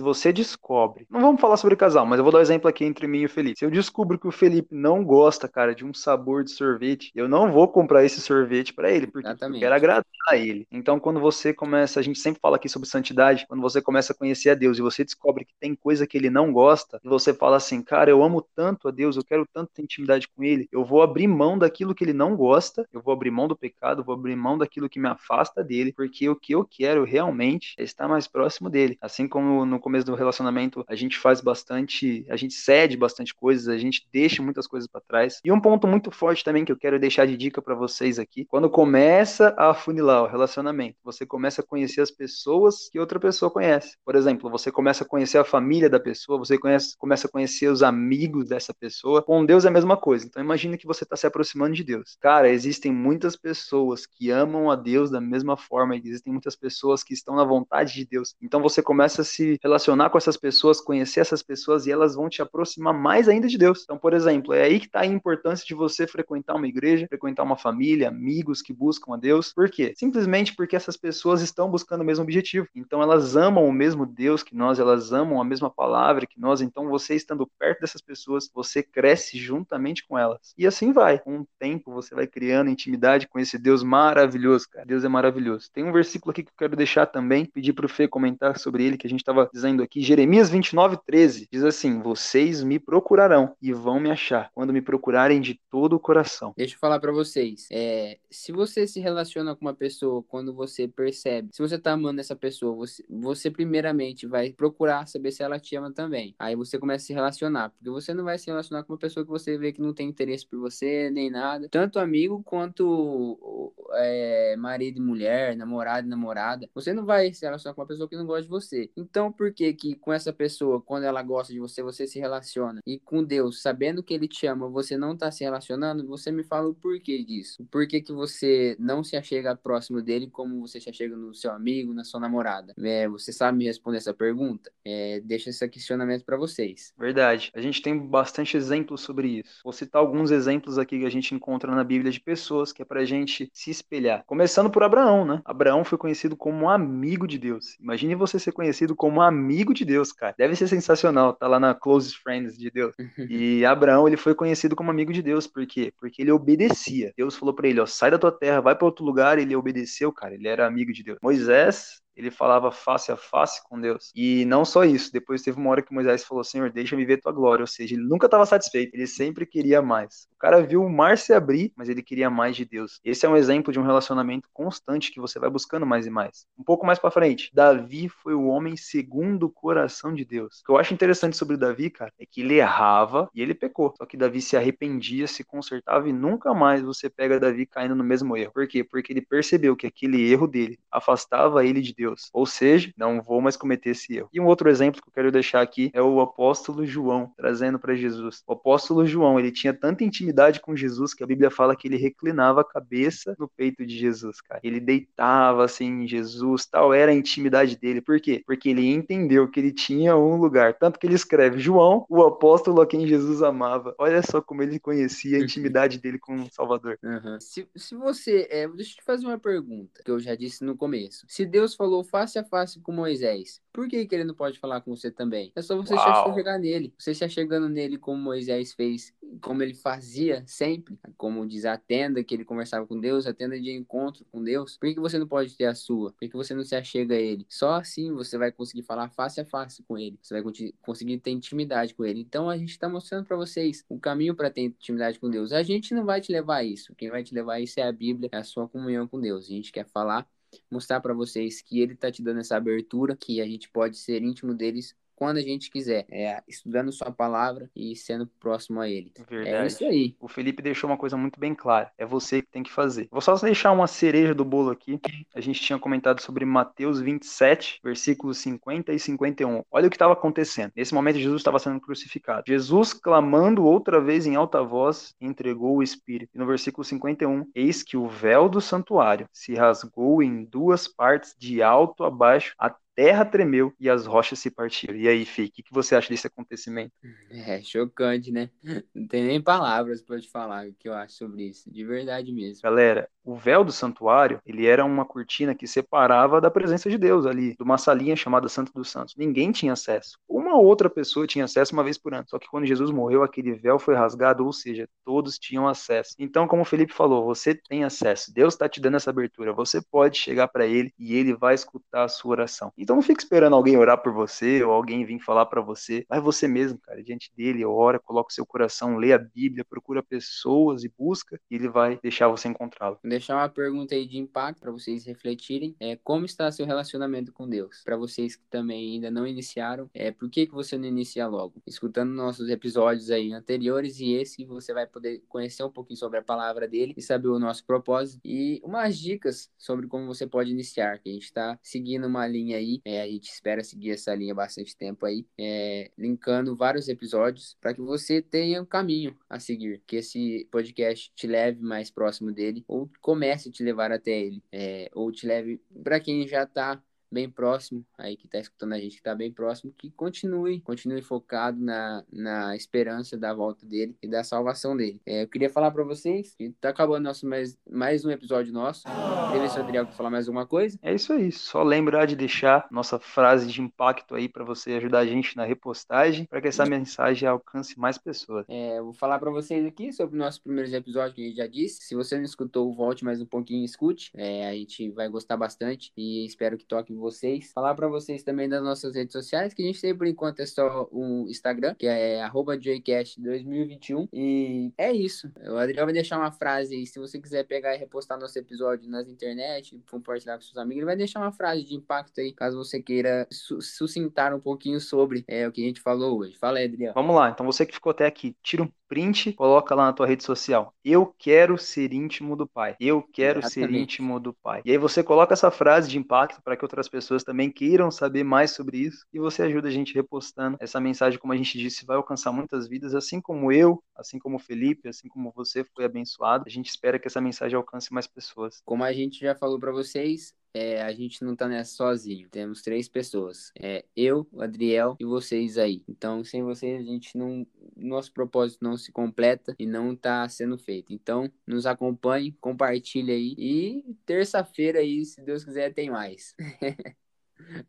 você 0.00 0.32
descobre, 0.32 1.06
não 1.10 1.20
vamos 1.20 1.40
falar 1.40 1.56
sobre 1.56 1.76
casal, 1.76 2.06
mas 2.06 2.18
eu 2.18 2.24
vou 2.24 2.32
dar 2.32 2.38
um 2.38 2.42
exemplo 2.42 2.68
aqui 2.68 2.84
entre 2.84 3.06
mim 3.06 3.20
e 3.20 3.26
o 3.26 3.28
Felipe. 3.28 3.58
Se 3.58 3.64
eu 3.64 3.70
descubro 3.70 4.18
que 4.18 4.28
o 4.28 4.32
Felipe 4.32 4.74
não 4.74 5.04
gosta, 5.04 5.48
cara, 5.48 5.74
de 5.74 5.84
um 5.84 5.94
sabor 5.94 6.44
de 6.44 6.50
sorvete, 6.50 7.10
eu 7.14 7.28
não 7.28 7.50
vou 7.50 7.68
comprar 7.68 8.04
esse 8.04 8.20
sorvete 8.20 8.72
para 8.72 8.90
ele, 8.90 9.06
porque 9.06 9.26
Exatamente. 9.26 9.56
eu 9.56 9.60
quero 9.60 9.74
agradar 9.74 10.04
a 10.28 10.36
ele. 10.36 10.66
Então, 10.70 11.00
quando 11.00 11.20
você 11.20 11.52
começa, 11.52 11.98
a 11.98 12.02
gente 12.02 12.18
sempre 12.18 12.40
fala 12.40 12.56
aqui 12.56 12.68
sobre 12.68 12.88
santidade, 12.88 13.46
quando 13.48 13.60
você 13.60 13.80
começa 13.80 14.12
a 14.12 14.16
conhecer 14.16 14.50
a 14.50 14.54
Deus 14.54 14.78
e 14.78 14.82
você 14.82 15.04
descobre 15.04 15.44
que 15.44 15.54
tem 15.58 15.74
coisa 15.74 16.06
que 16.06 16.16
ele 16.16 16.30
não 16.30 16.52
gosta, 16.52 17.00
e 17.02 17.08
você 17.08 17.32
fala 17.32 17.56
assim, 17.56 17.82
cara, 17.82 18.10
eu 18.10 18.22
amo 18.22 18.46
tanto 18.54 18.88
a 18.88 18.90
Deus, 18.90 19.16
eu 19.16 19.24
quero 19.24 19.46
tanto 19.52 19.70
ter 19.74 19.82
intimidade 19.82 20.28
com 20.28 20.42
ele, 20.42 20.68
eu 20.70 20.84
vou 20.84 21.02
abrir 21.02 21.26
mão 21.26 21.58
daquilo 21.58 21.91
que 21.94 22.04
ele 22.04 22.12
não 22.12 22.36
gosta, 22.36 22.86
eu 22.92 23.00
vou 23.00 23.12
abrir 23.12 23.30
mão 23.30 23.48
do 23.48 23.56
pecado, 23.56 24.04
vou 24.04 24.14
abrir 24.14 24.36
mão 24.36 24.58
daquilo 24.58 24.88
que 24.88 25.00
me 25.00 25.08
afasta 25.08 25.62
dele, 25.62 25.92
porque 25.92 26.28
o 26.28 26.36
que 26.36 26.52
eu 26.52 26.64
quero 26.64 27.04
realmente 27.04 27.74
é 27.78 27.82
estar 27.82 28.08
mais 28.08 28.26
próximo 28.26 28.68
dele. 28.70 28.96
Assim 29.00 29.28
como 29.28 29.64
no 29.64 29.78
começo 29.78 30.06
do 30.06 30.14
relacionamento 30.14 30.84
a 30.88 30.94
gente 30.94 31.18
faz 31.18 31.40
bastante, 31.40 32.24
a 32.28 32.36
gente 32.36 32.54
cede 32.54 32.96
bastante 32.96 33.34
coisas, 33.34 33.68
a 33.68 33.78
gente 33.78 34.06
deixa 34.12 34.42
muitas 34.42 34.66
coisas 34.66 34.88
para 34.88 35.00
trás. 35.00 35.40
E 35.44 35.52
um 35.52 35.60
ponto 35.60 35.86
muito 35.86 36.10
forte 36.10 36.44
também 36.44 36.64
que 36.64 36.72
eu 36.72 36.76
quero 36.76 36.98
deixar 36.98 37.26
de 37.26 37.36
dica 37.36 37.62
para 37.62 37.74
vocês 37.74 38.18
aqui, 38.18 38.44
quando 38.44 38.68
começa 38.70 39.54
a 39.56 39.74
funilar 39.74 40.22
o 40.22 40.26
relacionamento, 40.26 40.96
você 41.04 41.26
começa 41.26 41.60
a 41.60 41.64
conhecer 41.64 42.00
as 42.00 42.10
pessoas 42.10 42.88
que 42.90 42.98
outra 42.98 43.18
pessoa 43.18 43.50
conhece. 43.50 43.96
Por 44.04 44.14
exemplo, 44.14 44.50
você 44.50 44.70
começa 44.70 45.04
a 45.04 45.06
conhecer 45.06 45.38
a 45.38 45.44
família 45.44 45.88
da 45.88 46.00
pessoa, 46.00 46.38
você 46.38 46.58
conhece, 46.58 46.96
começa 46.96 47.26
a 47.26 47.30
conhecer 47.30 47.68
os 47.68 47.82
amigos 47.82 48.48
dessa 48.48 48.74
pessoa. 48.74 49.22
Com 49.22 49.44
Deus 49.44 49.64
é 49.64 49.68
a 49.68 49.70
mesma 49.70 49.96
coisa. 49.96 50.26
Então 50.26 50.42
imagine 50.42 50.78
que 50.78 50.86
você 50.86 51.04
está 51.04 51.16
se 51.16 51.26
aproximando 51.26 51.74
de 51.74 51.81
Deus. 51.84 52.16
Cara, 52.20 52.48
existem 52.48 52.92
muitas 52.92 53.36
pessoas 53.36 54.06
que 54.06 54.30
amam 54.30 54.70
a 54.70 54.76
Deus 54.76 55.10
da 55.10 55.20
mesma 55.20 55.56
forma, 55.56 55.96
existem 55.96 56.32
muitas 56.32 56.56
pessoas 56.56 57.02
que 57.02 57.14
estão 57.14 57.36
na 57.36 57.44
vontade 57.44 57.94
de 57.94 58.04
Deus. 58.04 58.34
Então 58.40 58.60
você 58.60 58.82
começa 58.82 59.22
a 59.22 59.24
se 59.24 59.58
relacionar 59.62 60.10
com 60.10 60.18
essas 60.18 60.36
pessoas, 60.36 60.80
conhecer 60.80 61.20
essas 61.20 61.42
pessoas 61.42 61.86
e 61.86 61.90
elas 61.90 62.14
vão 62.14 62.28
te 62.28 62.42
aproximar 62.42 62.94
mais 62.94 63.28
ainda 63.28 63.48
de 63.48 63.58
Deus. 63.58 63.82
Então, 63.82 63.98
por 63.98 64.12
exemplo, 64.12 64.54
é 64.54 64.62
aí 64.62 64.80
que 64.80 64.86
está 64.86 65.00
a 65.00 65.06
importância 65.06 65.64
de 65.66 65.74
você 65.74 66.06
frequentar 66.06 66.54
uma 66.54 66.66
igreja, 66.66 67.06
frequentar 67.08 67.42
uma 67.42 67.56
família, 67.56 68.08
amigos 68.08 68.62
que 68.62 68.72
buscam 68.72 69.14
a 69.14 69.16
Deus. 69.16 69.52
Por 69.52 69.70
quê? 69.70 69.92
Simplesmente 69.96 70.54
porque 70.54 70.76
essas 70.76 70.96
pessoas 70.96 71.42
estão 71.42 71.70
buscando 71.70 72.02
o 72.02 72.04
mesmo 72.04 72.24
objetivo. 72.24 72.66
Então 72.74 73.02
elas 73.02 73.36
amam 73.36 73.66
o 73.66 73.72
mesmo 73.72 74.06
Deus 74.06 74.42
que 74.42 74.54
nós, 74.54 74.78
elas 74.78 75.12
amam 75.12 75.40
a 75.40 75.44
mesma 75.44 75.70
palavra 75.70 76.26
que 76.26 76.40
nós. 76.40 76.60
Então 76.60 76.88
você 76.88 77.14
estando 77.14 77.46
perto 77.58 77.80
dessas 77.80 78.00
pessoas, 78.00 78.50
você 78.52 78.82
cresce 78.82 79.38
juntamente 79.38 80.06
com 80.06 80.18
elas. 80.18 80.54
E 80.56 80.66
assim 80.66 80.92
vai. 80.92 81.18
Com 81.18 81.40
o 81.40 81.46
tempo 81.72 81.92
você 81.92 82.14
vai 82.14 82.26
criando 82.26 82.70
intimidade 82.70 83.26
com 83.26 83.38
esse 83.38 83.58
Deus 83.58 83.82
maravilhoso, 83.82 84.68
cara. 84.68 84.84
Deus 84.84 85.04
é 85.04 85.08
maravilhoso. 85.08 85.70
Tem 85.72 85.84
um 85.84 85.92
versículo 85.92 86.30
aqui 86.30 86.42
que 86.42 86.50
eu 86.50 86.56
quero 86.56 86.76
deixar 86.76 87.06
também, 87.06 87.46
pedir 87.46 87.72
para 87.72 87.86
o 87.86 87.88
Fê 87.88 88.06
comentar 88.06 88.58
sobre 88.58 88.84
ele, 88.84 88.98
que 88.98 89.06
a 89.06 89.10
gente 89.10 89.20
estava 89.20 89.48
dizendo 89.52 89.82
aqui. 89.82 90.02
Jeremias 90.02 90.50
29, 90.50 90.98
13. 91.06 91.48
Diz 91.50 91.64
assim: 91.64 92.00
Vocês 92.00 92.62
me 92.62 92.78
procurarão 92.78 93.54
e 93.60 93.72
vão 93.72 93.98
me 93.98 94.10
achar, 94.10 94.50
quando 94.54 94.72
me 94.72 94.82
procurarem 94.82 95.40
de 95.40 95.58
todo 95.70 95.94
o 95.94 96.00
coração. 96.00 96.52
Deixa 96.56 96.74
eu 96.74 96.78
falar 96.78 97.00
para 97.00 97.12
vocês. 97.12 97.66
É, 97.70 98.18
se 98.30 98.52
você 98.52 98.86
se 98.86 99.00
relaciona 99.00 99.54
com 99.56 99.64
uma 99.64 99.74
pessoa, 99.74 100.22
quando 100.22 100.52
você 100.52 100.86
percebe, 100.86 101.48
se 101.52 101.62
você 101.62 101.78
tá 101.78 101.92
amando 101.92 102.20
essa 102.20 102.36
pessoa, 102.36 102.74
você, 102.74 103.04
você 103.08 103.50
primeiramente 103.50 104.26
vai 104.26 104.52
procurar 104.52 105.06
saber 105.06 105.32
se 105.32 105.42
ela 105.42 105.58
te 105.58 105.76
ama 105.76 105.92
também. 105.92 106.34
Aí 106.38 106.54
você 106.54 106.78
começa 106.78 107.04
a 107.04 107.06
se 107.06 107.12
relacionar, 107.12 107.70
porque 107.70 107.90
você 107.90 108.12
não 108.12 108.24
vai 108.24 108.38
se 108.38 108.46
relacionar 108.46 108.82
com 108.84 108.92
uma 108.92 108.98
pessoa 108.98 109.24
que 109.24 109.30
você 109.30 109.56
vê 109.56 109.72
que 109.72 109.80
não 109.80 109.94
tem 109.94 110.08
interesse 110.08 110.46
por 110.46 110.58
você, 110.58 111.10
nem 111.10 111.30
nada. 111.30 111.61
Tanto 111.68 111.98
amigo 111.98 112.42
quanto 112.42 113.72
é, 113.94 114.56
marido 114.56 114.98
e 114.98 115.00
mulher, 115.00 115.56
namorado 115.56 116.06
e 116.06 116.10
namorada. 116.10 116.68
Você 116.74 116.92
não 116.92 117.04
vai 117.04 117.32
se 117.32 117.44
relacionar 117.44 117.74
com 117.74 117.80
uma 117.80 117.86
pessoa 117.86 118.08
que 118.08 118.16
não 118.16 118.26
gosta 118.26 118.42
de 118.42 118.48
você. 118.48 118.90
Então, 118.96 119.32
por 119.32 119.52
que 119.52 119.72
que 119.72 119.94
com 119.94 120.12
essa 120.12 120.32
pessoa, 120.32 120.80
quando 120.80 121.04
ela 121.04 121.22
gosta 121.22 121.52
de 121.52 121.58
você, 121.58 121.82
você 121.82 122.06
se 122.06 122.18
relaciona? 122.18 122.80
E 122.86 122.98
com 122.98 123.22
Deus, 123.22 123.60
sabendo 123.60 124.02
que 124.02 124.14
ele 124.14 124.28
te 124.28 124.46
ama, 124.46 124.68
você 124.68 124.96
não 124.96 125.16
tá 125.16 125.30
se 125.30 125.44
relacionando? 125.44 126.06
Você 126.06 126.30
me 126.30 126.42
fala 126.42 126.68
o 126.68 126.74
porquê 126.74 127.22
disso. 127.22 127.64
Por 127.70 127.86
que 127.86 128.00
que 128.00 128.12
você 128.12 128.76
não 128.78 129.04
se 129.04 129.16
achega 129.16 129.56
próximo 129.56 130.02
dele 130.02 130.28
como 130.30 130.60
você 130.60 130.80
se 130.80 130.88
achega 130.88 131.16
no 131.16 131.34
seu 131.34 131.52
amigo, 131.52 131.94
na 131.94 132.04
sua 132.04 132.20
namorada? 132.20 132.74
É, 132.78 133.08
você 133.08 133.32
sabe 133.32 133.58
me 133.58 133.64
responder 133.64 133.98
essa 133.98 134.14
pergunta? 134.14 134.70
É, 134.84 135.20
deixa 135.20 135.50
esse 135.50 135.68
questionamento 135.68 136.24
para 136.24 136.36
vocês. 136.36 136.92
Verdade. 136.98 137.50
A 137.54 137.60
gente 137.60 137.82
tem 137.82 137.98
bastante 137.98 138.56
exemplos 138.56 139.00
sobre 139.00 139.28
isso. 139.40 139.60
Vou 139.64 139.72
citar 139.72 140.00
alguns 140.00 140.30
exemplos 140.30 140.78
aqui 140.78 141.00
que 141.00 141.06
a 141.06 141.10
gente 141.10 141.34
encontra 141.52 141.74
na 141.74 141.84
Bíblia 141.84 142.10
de 142.10 142.18
pessoas 142.18 142.72
que 142.72 142.80
é 142.80 142.84
pra 142.84 143.04
gente 143.04 143.50
se 143.52 143.70
espelhar. 143.70 144.24
Começando 144.26 144.70
por 144.70 144.82
Abraão, 144.82 145.24
né? 145.24 145.42
Abraão 145.44 145.84
foi 145.84 145.98
conhecido 145.98 146.34
como 146.34 146.64
um 146.64 146.70
amigo 146.70 147.26
de 147.26 147.38
Deus. 147.38 147.78
Imagine 147.78 148.14
você 148.14 148.38
ser 148.38 148.52
conhecido 148.52 148.96
como 148.96 149.18
um 149.18 149.22
amigo 149.22 149.74
de 149.74 149.84
Deus, 149.84 150.12
cara. 150.12 150.34
Deve 150.36 150.56
ser 150.56 150.66
sensacional, 150.66 151.34
tá 151.34 151.46
lá 151.46 151.60
na 151.60 151.74
Close 151.74 152.14
Friends 152.14 152.56
de 152.56 152.70
Deus. 152.70 152.94
E 153.32 153.64
Abraão, 153.64 154.06
ele 154.06 154.16
foi 154.16 154.34
conhecido 154.34 154.74
como 154.76 154.90
amigo 154.90 155.12
de 155.12 155.22
Deus, 155.22 155.46
por 155.46 155.64
quê? 155.66 155.92
Porque 155.98 156.20
ele 156.20 156.32
obedecia. 156.32 157.12
Deus 157.16 157.36
falou 157.36 157.54
para 157.54 157.68
ele, 157.68 157.80
ó, 157.80 157.86
sai 157.86 158.10
da 158.10 158.18
tua 158.18 158.32
terra, 158.32 158.60
vai 158.60 158.74
para 158.74 158.84
outro 158.84 159.04
lugar, 159.04 159.38
ele 159.38 159.54
obedeceu, 159.56 160.12
cara. 160.12 160.34
Ele 160.34 160.48
era 160.48 160.66
amigo 160.66 160.92
de 160.92 161.02
Deus. 161.02 161.18
Moisés, 161.22 162.01
ele 162.16 162.30
falava 162.30 162.70
face 162.70 163.10
a 163.10 163.16
face 163.16 163.62
com 163.68 163.80
Deus. 163.80 164.12
E 164.14 164.44
não 164.44 164.64
só 164.64 164.84
isso, 164.84 165.12
depois 165.12 165.42
teve 165.42 165.58
uma 165.58 165.70
hora 165.70 165.82
que 165.82 165.94
Moisés 165.94 166.24
falou: 166.24 166.44
Senhor, 166.44 166.70
deixa-me 166.70 167.04
ver 167.04 167.20
tua 167.20 167.32
glória. 167.32 167.62
Ou 167.62 167.66
seja, 167.66 167.94
ele 167.94 168.04
nunca 168.04 168.26
estava 168.26 168.46
satisfeito, 168.46 168.94
ele 168.94 169.06
sempre 169.06 169.46
queria 169.46 169.80
mais. 169.82 170.28
O 170.34 170.38
cara 170.38 170.60
viu 170.62 170.82
o 170.82 170.90
mar 170.90 171.16
se 171.16 171.32
abrir, 171.32 171.72
mas 171.76 171.88
ele 171.88 172.02
queria 172.02 172.28
mais 172.28 172.56
de 172.56 172.64
Deus. 172.64 173.00
Esse 173.04 173.24
é 173.24 173.28
um 173.28 173.36
exemplo 173.36 173.72
de 173.72 173.78
um 173.78 173.84
relacionamento 173.84 174.48
constante 174.52 175.12
que 175.12 175.20
você 175.20 175.38
vai 175.38 175.48
buscando 175.48 175.86
mais 175.86 176.06
e 176.06 176.10
mais. 176.10 176.46
Um 176.58 176.64
pouco 176.64 176.84
mais 176.84 176.98
para 176.98 177.10
frente, 177.10 177.50
Davi 177.54 178.08
foi 178.08 178.34
o 178.34 178.46
homem 178.46 178.76
segundo 178.76 179.44
o 179.44 179.50
coração 179.50 180.12
de 180.12 180.24
Deus. 180.24 180.60
O 180.60 180.64
que 180.64 180.72
eu 180.72 180.78
acho 180.78 180.92
interessante 180.92 181.36
sobre 181.36 181.56
Davi, 181.56 181.90
cara, 181.90 182.12
é 182.18 182.26
que 182.26 182.40
ele 182.40 182.54
errava 182.54 183.30
e 183.34 183.40
ele 183.40 183.54
pecou. 183.54 183.94
Só 183.96 184.04
que 184.04 184.16
Davi 184.16 184.40
se 184.40 184.56
arrependia, 184.56 185.26
se 185.26 185.44
consertava 185.44 186.08
e 186.08 186.12
nunca 186.12 186.52
mais 186.52 186.82
você 186.82 187.08
pega 187.08 187.38
Davi 187.38 187.64
caindo 187.64 187.94
no 187.94 188.04
mesmo 188.04 188.36
erro. 188.36 188.52
Por 188.52 188.66
quê? 188.66 188.82
Porque 188.82 189.12
ele 189.12 189.22
percebeu 189.22 189.76
que 189.76 189.86
aquele 189.86 190.28
erro 190.28 190.48
dele 190.48 190.78
afastava 190.90 191.64
ele 191.64 191.80
de 191.80 191.94
Deus 191.94 192.01
Deus. 192.02 192.28
Ou 192.32 192.44
seja, 192.44 192.92
não 192.96 193.22
vou 193.22 193.40
mais 193.40 193.56
cometer 193.56 193.90
esse 193.90 194.16
erro. 194.16 194.28
E 194.32 194.40
um 194.40 194.46
outro 194.46 194.68
exemplo 194.68 195.00
que 195.00 195.08
eu 195.08 195.12
quero 195.12 195.32
deixar 195.32 195.62
aqui 195.62 195.90
é 195.94 196.02
o 196.02 196.20
apóstolo 196.20 196.84
João, 196.84 197.32
trazendo 197.36 197.78
para 197.78 197.94
Jesus. 197.94 198.42
O 198.46 198.52
apóstolo 198.52 199.06
João, 199.06 199.38
ele 199.38 199.52
tinha 199.52 199.72
tanta 199.72 200.04
intimidade 200.04 200.60
com 200.60 200.74
Jesus 200.74 201.14
que 201.14 201.22
a 201.22 201.26
Bíblia 201.26 201.50
fala 201.50 201.76
que 201.76 201.86
ele 201.86 201.96
reclinava 201.96 202.62
a 202.62 202.64
cabeça 202.64 203.36
no 203.38 203.48
peito 203.48 203.86
de 203.86 203.96
Jesus, 203.96 204.40
cara. 204.40 204.60
Ele 204.64 204.80
deitava 204.80 205.64
assim 205.64 206.02
em 206.02 206.08
Jesus, 206.08 206.66
tal 206.66 206.92
era 206.92 207.12
a 207.12 207.14
intimidade 207.14 207.76
dele. 207.76 208.00
Por 208.00 208.20
quê? 208.20 208.42
Porque 208.44 208.68
ele 208.68 208.90
entendeu 208.90 209.48
que 209.48 209.60
ele 209.60 209.72
tinha 209.72 210.16
um 210.16 210.36
lugar. 210.36 210.74
Tanto 210.74 210.98
que 210.98 211.06
ele 211.06 211.14
escreve 211.14 211.58
João, 211.58 212.04
o 212.08 212.22
apóstolo 212.22 212.80
a 212.80 212.86
quem 212.86 213.06
Jesus 213.06 213.42
amava. 213.42 213.94
Olha 213.98 214.22
só 214.22 214.40
como 214.40 214.62
ele 214.62 214.78
conhecia 214.80 215.38
a 215.38 215.40
intimidade 215.40 215.98
dele 215.98 216.18
com 216.18 216.34
o 216.34 216.50
Salvador. 216.50 216.98
Uhum. 217.02 217.40
Se, 217.40 217.68
se 217.76 217.94
você. 217.94 218.48
É, 218.50 218.66
deixa 218.68 218.92
eu 218.92 218.96
te 218.96 219.04
fazer 219.04 219.26
uma 219.26 219.38
pergunta 219.38 220.02
que 220.04 220.10
eu 220.10 220.18
já 220.18 220.34
disse 220.34 220.64
no 220.64 220.76
começo. 220.76 221.24
Se 221.28 221.44
Deus 221.46 221.74
falou 221.74 221.91
falou 221.92 222.02
face 222.02 222.38
a 222.38 222.44
face 222.44 222.80
com 222.80 222.90
Moisés, 222.90 223.60
por 223.70 223.86
que, 223.86 224.06
que 224.06 224.14
ele 224.14 224.24
não 224.24 224.34
pode 224.34 224.58
falar 224.58 224.80
com 224.80 224.94
você 224.94 225.10
também? 225.10 225.52
É 225.54 225.62
só 225.62 225.76
você 225.76 225.94
Uau. 225.94 226.28
se 226.28 226.34
chegar 226.34 226.58
nele. 226.58 226.92
Você 226.98 227.14
se 227.14 227.28
chegando 227.28 227.68
nele 227.68 227.98
como 227.98 228.20
Moisés 228.20 228.72
fez, 228.72 229.14
como 229.40 229.62
ele 229.62 229.74
fazia 229.74 230.42
sempre, 230.46 230.98
como 231.16 231.46
diz 231.46 231.64
a 231.64 231.76
tenda 231.76 232.22
que 232.22 232.34
ele 232.34 232.44
conversava 232.44 232.86
com 232.86 232.98
Deus, 232.98 233.26
a 233.26 233.32
tenda 233.32 233.58
de 233.58 233.70
encontro 233.70 234.24
com 234.30 234.42
Deus. 234.42 234.76
Por 234.76 234.88
que, 234.88 234.94
que 234.94 235.00
você 235.00 235.18
não 235.18 235.26
pode 235.26 235.56
ter 235.56 235.66
a 235.66 235.74
sua? 235.74 236.12
Por 236.12 236.20
que, 236.20 236.28
que 236.28 236.36
você 236.36 236.54
não 236.54 236.64
se 236.64 236.74
achega 236.74 237.14
a 237.14 237.18
ele? 237.18 237.46
Só 237.48 237.74
assim 237.74 238.12
você 238.12 238.36
vai 238.36 238.52
conseguir 238.52 238.82
falar 238.82 239.08
face 239.10 239.40
a 239.40 239.44
face 239.44 239.82
com 239.82 239.98
ele. 239.98 240.18
Você 240.22 240.34
vai 240.40 240.52
conseguir 240.82 241.18
ter 241.18 241.30
intimidade 241.30 241.94
com 241.94 242.04
ele. 242.04 242.20
Então 242.20 242.48
a 242.48 242.56
gente 242.56 242.70
está 242.70 242.88
mostrando 242.88 243.26
para 243.26 243.36
vocês 243.36 243.84
o 243.88 243.98
caminho 243.98 244.34
para 244.34 244.50
ter 244.50 244.62
intimidade 244.62 245.18
com 245.18 245.30
Deus. 245.30 245.52
A 245.52 245.62
gente 245.62 245.94
não 245.94 246.04
vai 246.04 246.20
te 246.20 246.32
levar 246.32 246.56
a 246.56 246.64
isso. 246.64 246.94
Quem 246.94 247.10
vai 247.10 247.22
te 247.22 247.34
levar 247.34 247.54
a 247.54 247.60
isso 247.60 247.80
é 247.80 247.84
a 247.84 247.92
Bíblia, 247.92 248.28
é 248.32 248.38
a 248.38 248.44
sua 248.44 248.68
comunhão 248.68 249.08
com 249.08 249.20
Deus. 249.20 249.46
A 249.46 249.48
gente 249.48 249.72
quer 249.72 249.86
falar 249.86 250.28
mostrar 250.70 251.00
para 251.00 251.14
vocês 251.14 251.60
que 251.62 251.80
ele 251.80 251.94
tá 251.94 252.10
te 252.10 252.22
dando 252.22 252.40
essa 252.40 252.56
abertura, 252.56 253.16
que 253.16 253.40
a 253.40 253.46
gente 253.46 253.68
pode 253.68 253.96
ser 253.96 254.22
íntimo 254.22 254.54
deles 254.54 254.94
quando 255.22 255.36
a 255.36 255.42
gente 255.42 255.70
quiser, 255.70 256.04
é, 256.10 256.42
estudando 256.48 256.90
sua 256.90 257.12
palavra 257.12 257.70
e 257.76 257.94
sendo 257.94 258.26
próximo 258.40 258.80
a 258.80 258.88
ele. 258.88 259.12
Verdade. 259.30 259.56
É 259.56 259.66
isso 259.68 259.84
aí. 259.84 260.16
O 260.18 260.26
Felipe 260.26 260.60
deixou 260.60 260.90
uma 260.90 260.96
coisa 260.96 261.16
muito 261.16 261.38
bem 261.38 261.54
clara. 261.54 261.92
É 261.96 262.04
você 262.04 262.42
que 262.42 262.50
tem 262.50 262.64
que 262.64 262.72
fazer. 262.72 263.06
Vou 263.08 263.20
só 263.20 263.32
deixar 263.36 263.70
uma 263.70 263.86
cereja 263.86 264.34
do 264.34 264.44
bolo 264.44 264.72
aqui. 264.72 264.98
A 265.32 265.40
gente 265.40 265.60
tinha 265.60 265.78
comentado 265.78 266.20
sobre 266.20 266.44
Mateus 266.44 267.00
27, 267.00 267.78
versículos 267.84 268.38
50 268.38 268.92
e 268.92 268.98
51. 268.98 269.62
Olha 269.70 269.86
o 269.86 269.90
que 269.90 269.94
estava 269.94 270.12
acontecendo. 270.12 270.72
Nesse 270.74 270.92
momento, 270.92 271.20
Jesus 271.20 271.40
estava 271.40 271.60
sendo 271.60 271.80
crucificado. 271.80 272.42
Jesus, 272.48 272.92
clamando 272.92 273.64
outra 273.64 274.00
vez 274.00 274.26
em 274.26 274.34
alta 274.34 274.60
voz, 274.60 275.14
entregou 275.20 275.76
o 275.76 275.82
Espírito. 275.84 276.32
E 276.34 276.38
no 276.38 276.46
versículo 276.46 276.82
51, 276.82 277.48
eis 277.54 277.84
que 277.84 277.96
o 277.96 278.08
véu 278.08 278.48
do 278.48 278.60
santuário 278.60 279.28
se 279.32 279.54
rasgou 279.54 280.20
em 280.20 280.44
duas 280.44 280.88
partes, 280.88 281.32
de 281.38 281.62
alto 281.62 282.02
a 282.02 282.10
baixo, 282.10 282.56
a 282.58 282.74
terra 282.94 283.24
tremeu 283.24 283.72
e 283.78 283.88
as 283.88 284.06
rochas 284.06 284.38
se 284.38 284.50
partiram. 284.50 284.94
E 284.96 285.08
aí, 285.08 285.24
Fih, 285.24 285.46
o 285.46 285.52
que, 285.52 285.62
que 285.62 285.72
você 285.72 285.94
acha 285.94 286.08
desse 286.08 286.26
acontecimento? 286.26 286.92
É 287.30 287.62
chocante, 287.62 288.30
né? 288.30 288.50
Não 288.94 289.06
tem 289.06 289.24
nem 289.24 289.42
palavras 289.42 290.02
para 290.02 290.20
te 290.20 290.30
falar 290.30 290.66
o 290.68 290.74
que 290.74 290.88
eu 290.88 290.94
acho 290.94 291.14
sobre 291.14 291.44
isso, 291.48 291.70
de 291.70 291.84
verdade 291.84 292.32
mesmo. 292.32 292.62
Galera, 292.62 293.08
o 293.24 293.34
véu 293.34 293.64
do 293.64 293.72
santuário, 293.72 294.40
ele 294.44 294.66
era 294.66 294.84
uma 294.84 295.04
cortina 295.04 295.54
que 295.54 295.66
separava 295.66 296.40
da 296.40 296.50
presença 296.50 296.90
de 296.90 296.98
Deus 296.98 297.26
ali, 297.26 297.56
de 297.56 297.62
uma 297.62 297.78
salinha 297.78 298.16
chamada 298.16 298.48
Santo 298.48 298.72
dos 298.72 298.90
Santos. 298.90 299.14
Ninguém 299.16 299.52
tinha 299.52 299.72
acesso. 299.72 300.18
Uma 300.52 300.60
outra 300.60 300.90
pessoa 300.90 301.26
tinha 301.26 301.46
acesso 301.46 301.72
uma 301.72 301.82
vez 301.82 301.96
por 301.96 302.12
ano. 302.12 302.26
Só 302.28 302.38
que 302.38 302.46
quando 302.46 302.66
Jesus 302.66 302.90
morreu, 302.90 303.22
aquele 303.22 303.54
véu 303.54 303.78
foi 303.78 303.94
rasgado, 303.94 304.44
ou 304.44 304.52
seja, 304.52 304.86
todos 305.02 305.38
tinham 305.38 305.66
acesso. 305.66 306.14
Então, 306.18 306.46
como 306.46 306.60
o 306.60 306.64
Felipe 306.66 306.92
falou, 306.92 307.24
você 307.24 307.54
tem 307.54 307.84
acesso. 307.84 308.32
Deus 308.34 308.52
está 308.52 308.68
te 308.68 308.78
dando 308.78 308.96
essa 308.96 309.08
abertura. 309.08 309.54
Você 309.54 309.80
pode 309.80 310.18
chegar 310.18 310.48
para 310.48 310.66
ele 310.66 310.92
e 310.98 311.14
ele 311.14 311.34
vai 311.34 311.54
escutar 311.54 312.04
a 312.04 312.08
sua 312.08 312.32
oração. 312.32 312.70
Então 312.76 312.96
não 312.96 313.02
fique 313.02 313.22
esperando 313.22 313.56
alguém 313.56 313.78
orar 313.78 314.02
por 314.02 314.12
você 314.12 314.62
ou 314.62 314.72
alguém 314.72 315.06
vir 315.06 315.18
falar 315.20 315.46
para 315.46 315.62
você. 315.62 316.04
Vai 316.06 316.20
você 316.20 316.46
mesmo, 316.46 316.78
cara, 316.78 317.02
diante 317.02 317.32
dele, 317.34 317.64
ora, 317.64 317.98
coloca 317.98 318.30
o 318.30 318.34
seu 318.34 318.44
coração, 318.44 318.96
lê 318.98 319.12
a 319.14 319.18
Bíblia, 319.18 319.64
procura 319.64 320.02
pessoas 320.02 320.84
e 320.84 320.92
busca 320.98 321.40
e 321.50 321.54
ele 321.54 321.68
vai 321.68 321.98
deixar 322.02 322.28
você 322.28 322.48
encontrá-lo 322.48 322.98
deixar 323.12 323.36
uma 323.36 323.48
pergunta 323.48 323.94
aí 323.94 324.06
de 324.06 324.18
impacto 324.18 324.60
para 324.60 324.70
vocês 324.70 325.04
refletirem. 325.04 325.76
É, 325.78 325.96
como 325.96 326.24
está 326.24 326.50
seu 326.50 326.66
relacionamento 326.66 327.32
com 327.32 327.48
Deus? 327.48 327.82
Para 327.84 327.96
vocês 327.96 328.36
que 328.36 328.44
também 328.50 328.94
ainda 328.94 329.10
não 329.10 329.26
iniciaram, 329.26 329.88
é, 329.94 330.10
por 330.10 330.30
que, 330.42 330.46
que 330.46 330.54
você 330.54 330.76
não 330.76 330.86
inicia 330.86 331.26
logo? 331.26 331.62
Escutando 331.66 332.12
nossos 332.12 332.48
episódios 332.48 333.10
aí 333.10 333.32
anteriores 333.32 334.00
e 334.00 334.12
esse, 334.14 334.44
você 334.44 334.72
vai 334.72 334.86
poder 334.86 335.22
conhecer 335.28 335.62
um 335.62 335.70
pouquinho 335.70 335.98
sobre 335.98 336.18
a 336.18 336.22
palavra 336.22 336.66
dele 336.66 336.94
e 336.96 337.02
saber 337.02 337.28
o 337.28 337.38
nosso 337.38 337.64
propósito 337.64 338.20
e 338.24 338.60
umas 338.64 338.98
dicas 338.98 339.50
sobre 339.56 339.86
como 339.86 340.06
você 340.06 340.26
pode 340.26 340.50
iniciar. 340.50 340.98
Que 340.98 341.10
a 341.10 341.12
gente 341.12 341.24
está 341.24 341.58
seguindo 341.62 342.06
uma 342.06 342.26
linha 342.26 342.56
aí, 342.56 342.80
é, 342.84 343.02
a 343.02 343.06
gente 343.06 343.30
espera 343.30 343.62
seguir 343.62 343.92
essa 343.92 344.14
linha 344.14 344.34
bastante 344.34 344.76
tempo 344.76 345.06
aí, 345.06 345.26
é, 345.38 345.90
linkando 345.96 346.56
vários 346.56 346.88
episódios 346.88 347.56
para 347.60 347.74
que 347.74 347.80
você 347.80 348.20
tenha 348.20 348.62
um 348.62 348.66
caminho 348.66 349.16
a 349.28 349.38
seguir, 349.38 349.82
que 349.86 349.96
esse 349.96 350.48
podcast 350.50 351.12
te 351.14 351.26
leve 351.26 351.62
mais 351.62 351.90
próximo 351.90 352.32
dele 352.32 352.64
ou 352.66 352.90
comece 353.00 353.48
a 353.48 353.52
te 353.52 353.62
levar 353.62 353.92
até 353.92 354.10
ele, 354.10 354.42
é, 354.50 354.90
ou 354.94 355.10
te 355.12 355.26
leve 355.26 355.60
para 355.82 356.00
quem 356.00 356.26
já 356.26 356.42
está 356.42 356.82
bem 357.12 357.28
próximo, 357.30 357.84
aí 357.98 358.16
que 358.16 358.26
está 358.26 358.38
escutando 358.38 358.72
a 358.72 358.78
gente 358.78 358.92
que 358.92 358.98
está 358.98 359.14
bem 359.14 359.30
próximo, 359.30 359.72
que 359.76 359.90
continue, 359.90 360.60
continue 360.62 361.02
focado 361.02 361.60
na, 361.60 362.02
na 362.10 362.56
esperança 362.56 363.16
da 363.16 363.34
volta 363.34 363.66
dele 363.66 363.94
e 364.02 364.08
da 364.08 364.24
salvação 364.24 364.76
dele. 364.76 365.00
É, 365.04 365.22
eu 365.22 365.28
queria 365.28 365.50
falar 365.50 365.70
para 365.70 365.84
vocês 365.84 366.34
que 366.34 366.44
está 366.44 366.70
acabando 366.70 367.04
nosso 367.04 367.26
mais, 367.26 367.58
mais 367.70 368.04
um 368.04 368.10
episódio 368.10 368.52
nosso. 368.52 368.84
Ver 369.32 369.48
se 369.48 369.58
o 369.58 369.62
Adriel 369.62 369.86
falar 369.88 370.10
mais 370.10 370.26
alguma 370.26 370.46
coisa. 370.46 370.78
É 370.82 370.94
isso 370.94 371.12
aí, 371.12 371.30
só 371.30 371.62
lembrar 371.62 372.06
de 372.06 372.16
deixar 372.16 372.66
nossa 372.70 372.98
frase 372.98 373.46
de 373.46 373.60
impacto 373.60 374.14
aí 374.14 374.28
para 374.28 374.44
você 374.44 374.72
ajudar 374.74 375.00
a 375.00 375.06
gente 375.06 375.36
na 375.36 375.44
repostagem, 375.44 376.26
para 376.26 376.40
que 376.40 376.48
essa 376.48 376.64
mensagem 376.64 377.28
alcance 377.28 377.78
mais 377.78 377.98
pessoas. 377.98 378.46
É, 378.48 378.80
vou 378.80 378.92
falar 378.92 379.18
para 379.18 379.30
vocês 379.30 379.66
aqui 379.66 379.92
sobre 379.92 380.16
o 380.16 380.18
nosso 380.18 380.42
primeiro 380.42 380.74
episódio 380.74 381.14
que 381.14 381.22
a 381.22 381.26
gente 381.26 381.36
já 381.36 381.46
disse. 381.46 381.82
Se 381.82 381.94
você 381.94 382.16
não 382.16 382.24
escutou, 382.24 382.72
volte 382.72 383.04
mais 383.04 383.20
um 383.20 383.26
pouquinho 383.26 383.62
e 383.62 383.64
escute. 383.64 384.10
É, 384.14 384.48
a 384.48 384.54
gente 384.54 384.90
vai 384.90 385.08
gostar 385.08 385.36
bastante 385.36 385.92
e 385.96 386.24
espero 386.24 386.56
que 386.56 386.64
toque 386.64 386.92
vocês. 387.02 387.52
Falar 387.52 387.74
para 387.74 387.88
vocês 387.88 388.22
também 388.22 388.48
das 388.48 388.62
nossas 388.62 388.94
redes 388.94 389.12
sociais, 389.12 389.52
que 389.52 389.62
a 389.62 389.66
gente 389.66 389.80
tem 389.80 389.94
por 389.94 390.06
enquanto 390.06 390.40
é 390.40 390.46
só 390.46 390.88
o 390.90 391.26
Instagram, 391.28 391.74
que 391.74 391.86
é 391.86 392.26
jcast2021. 392.28 394.08
E 394.12 394.72
é 394.78 394.92
isso. 394.92 395.30
O 395.46 395.56
Adriel 395.56 395.84
vai 395.84 395.92
deixar 395.92 396.18
uma 396.18 396.30
frase 396.30 396.74
aí. 396.74 396.86
Se 396.86 396.98
você 396.98 397.20
quiser 397.20 397.44
pegar 397.44 397.74
e 397.74 397.78
repostar 397.78 398.18
nosso 398.18 398.38
episódio 398.38 398.88
nas 398.88 399.08
internet, 399.08 399.82
compartilhar 399.90 400.36
com 400.36 400.42
seus 400.42 400.56
amigos, 400.56 400.78
ele 400.78 400.86
vai 400.86 400.96
deixar 400.96 401.20
uma 401.20 401.32
frase 401.32 401.64
de 401.64 401.74
impacto 401.74 402.20
aí, 402.20 402.32
caso 402.32 402.56
você 402.56 402.80
queira 402.80 403.26
su 403.30 403.60
sucintar 403.60 404.34
um 404.34 404.40
pouquinho 404.40 404.80
sobre 404.80 405.24
é, 405.26 405.46
o 405.46 405.52
que 405.52 405.62
a 405.62 405.66
gente 405.66 405.80
falou 405.80 406.18
hoje. 406.18 406.36
Fala 406.38 406.58
aí. 406.58 406.72
Vamos 406.94 407.16
lá. 407.16 407.30
Então 407.30 407.44
você 407.44 407.66
que 407.66 407.74
ficou 407.74 407.90
até 407.90 408.06
aqui, 408.06 408.36
tira 408.42 408.62
um 408.62 408.70
print, 408.92 409.32
coloca 409.32 409.74
lá 409.74 409.86
na 409.86 409.92
tua 409.94 410.06
rede 410.06 410.22
social. 410.22 410.74
Eu 410.84 411.06
quero 411.18 411.56
ser 411.56 411.94
íntimo 411.94 412.36
do 412.36 412.46
Pai. 412.46 412.76
Eu 412.78 413.02
quero 413.02 413.38
Exatamente. 413.38 413.72
ser 413.72 413.80
íntimo 413.80 414.20
do 414.20 414.34
Pai. 414.34 414.60
E 414.66 414.70
aí 414.70 414.76
você 414.76 415.02
coloca 415.02 415.32
essa 415.32 415.50
frase 415.50 415.88
de 415.88 415.96
impacto 415.96 416.42
para 416.42 416.58
que 416.58 416.62
outras 416.62 416.90
pessoas 416.90 417.24
também 417.24 417.50
queiram 417.50 417.90
saber 417.90 418.22
mais 418.22 418.50
sobre 418.50 418.76
isso 418.76 419.06
e 419.10 419.18
você 419.18 419.44
ajuda 419.44 419.68
a 419.68 419.70
gente 419.70 419.94
repostando 419.94 420.58
essa 420.60 420.78
mensagem, 420.78 421.18
como 421.18 421.32
a 421.32 421.36
gente 421.36 421.56
disse, 421.56 421.86
vai 421.86 421.96
alcançar 421.96 422.32
muitas 422.32 422.68
vidas, 422.68 422.94
assim 422.94 423.18
como 423.18 423.50
eu, 423.50 423.82
assim 423.96 424.18
como 424.18 424.36
o 424.36 424.38
Felipe, 424.38 424.86
assim 424.86 425.08
como 425.08 425.32
você 425.34 425.64
foi 425.74 425.86
abençoado. 425.86 426.44
A 426.46 426.50
gente 426.50 426.68
espera 426.68 426.98
que 426.98 427.08
essa 427.08 427.20
mensagem 427.20 427.56
alcance 427.56 427.90
mais 427.94 428.06
pessoas. 428.06 428.60
Como 428.62 428.84
a 428.84 428.92
gente 428.92 429.20
já 429.20 429.34
falou 429.34 429.58
para 429.58 429.72
vocês, 429.72 430.34
é, 430.54 430.82
a 430.82 430.92
gente 430.92 431.24
não 431.24 431.34
tá 431.34 431.48
nessa 431.48 431.74
sozinho. 431.74 432.28
Temos 432.30 432.62
três 432.62 432.88
pessoas. 432.88 433.52
É, 433.58 433.84
eu, 433.96 434.26
o 434.32 434.42
Adriel 434.42 434.96
e 435.00 435.04
vocês 435.04 435.56
aí. 435.58 435.82
Então, 435.88 436.22
sem 436.24 436.42
vocês, 436.42 436.80
a 436.80 436.84
gente 436.84 437.16
não. 437.16 437.46
Nosso 437.76 438.12
propósito 438.12 438.62
não 438.62 438.76
se 438.76 438.92
completa 438.92 439.54
e 439.58 439.66
não 439.66 439.96
tá 439.96 440.28
sendo 440.28 440.58
feito. 440.58 440.92
Então, 440.92 441.30
nos 441.46 441.66
acompanhe, 441.66 442.36
compartilhe 442.40 443.12
aí. 443.12 443.34
E 443.38 443.96
terça-feira 444.04 444.80
aí, 444.80 445.04
se 445.04 445.22
Deus 445.22 445.44
quiser, 445.44 445.72
tem 445.72 445.90
mais. 445.90 446.34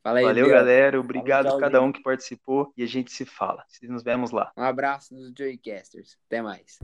Fala 0.03 0.19
aí, 0.19 0.25
Valeu, 0.25 0.45
Adriel. 0.45 0.49
galera. 0.49 0.99
Obrigado 0.99 1.47
a 1.47 1.59
cada 1.59 1.81
um 1.81 1.91
que 1.91 2.01
participou 2.01 2.71
e 2.77 2.83
a 2.83 2.87
gente 2.87 3.11
se 3.11 3.25
fala. 3.25 3.63
Nos 3.83 4.03
vemos 4.03 4.31
lá. 4.31 4.51
Um 4.57 4.63
abraço 4.63 5.15
dos 5.15 5.33
Joycasters. 5.35 6.17
Até 6.27 6.41
mais. 6.41 6.77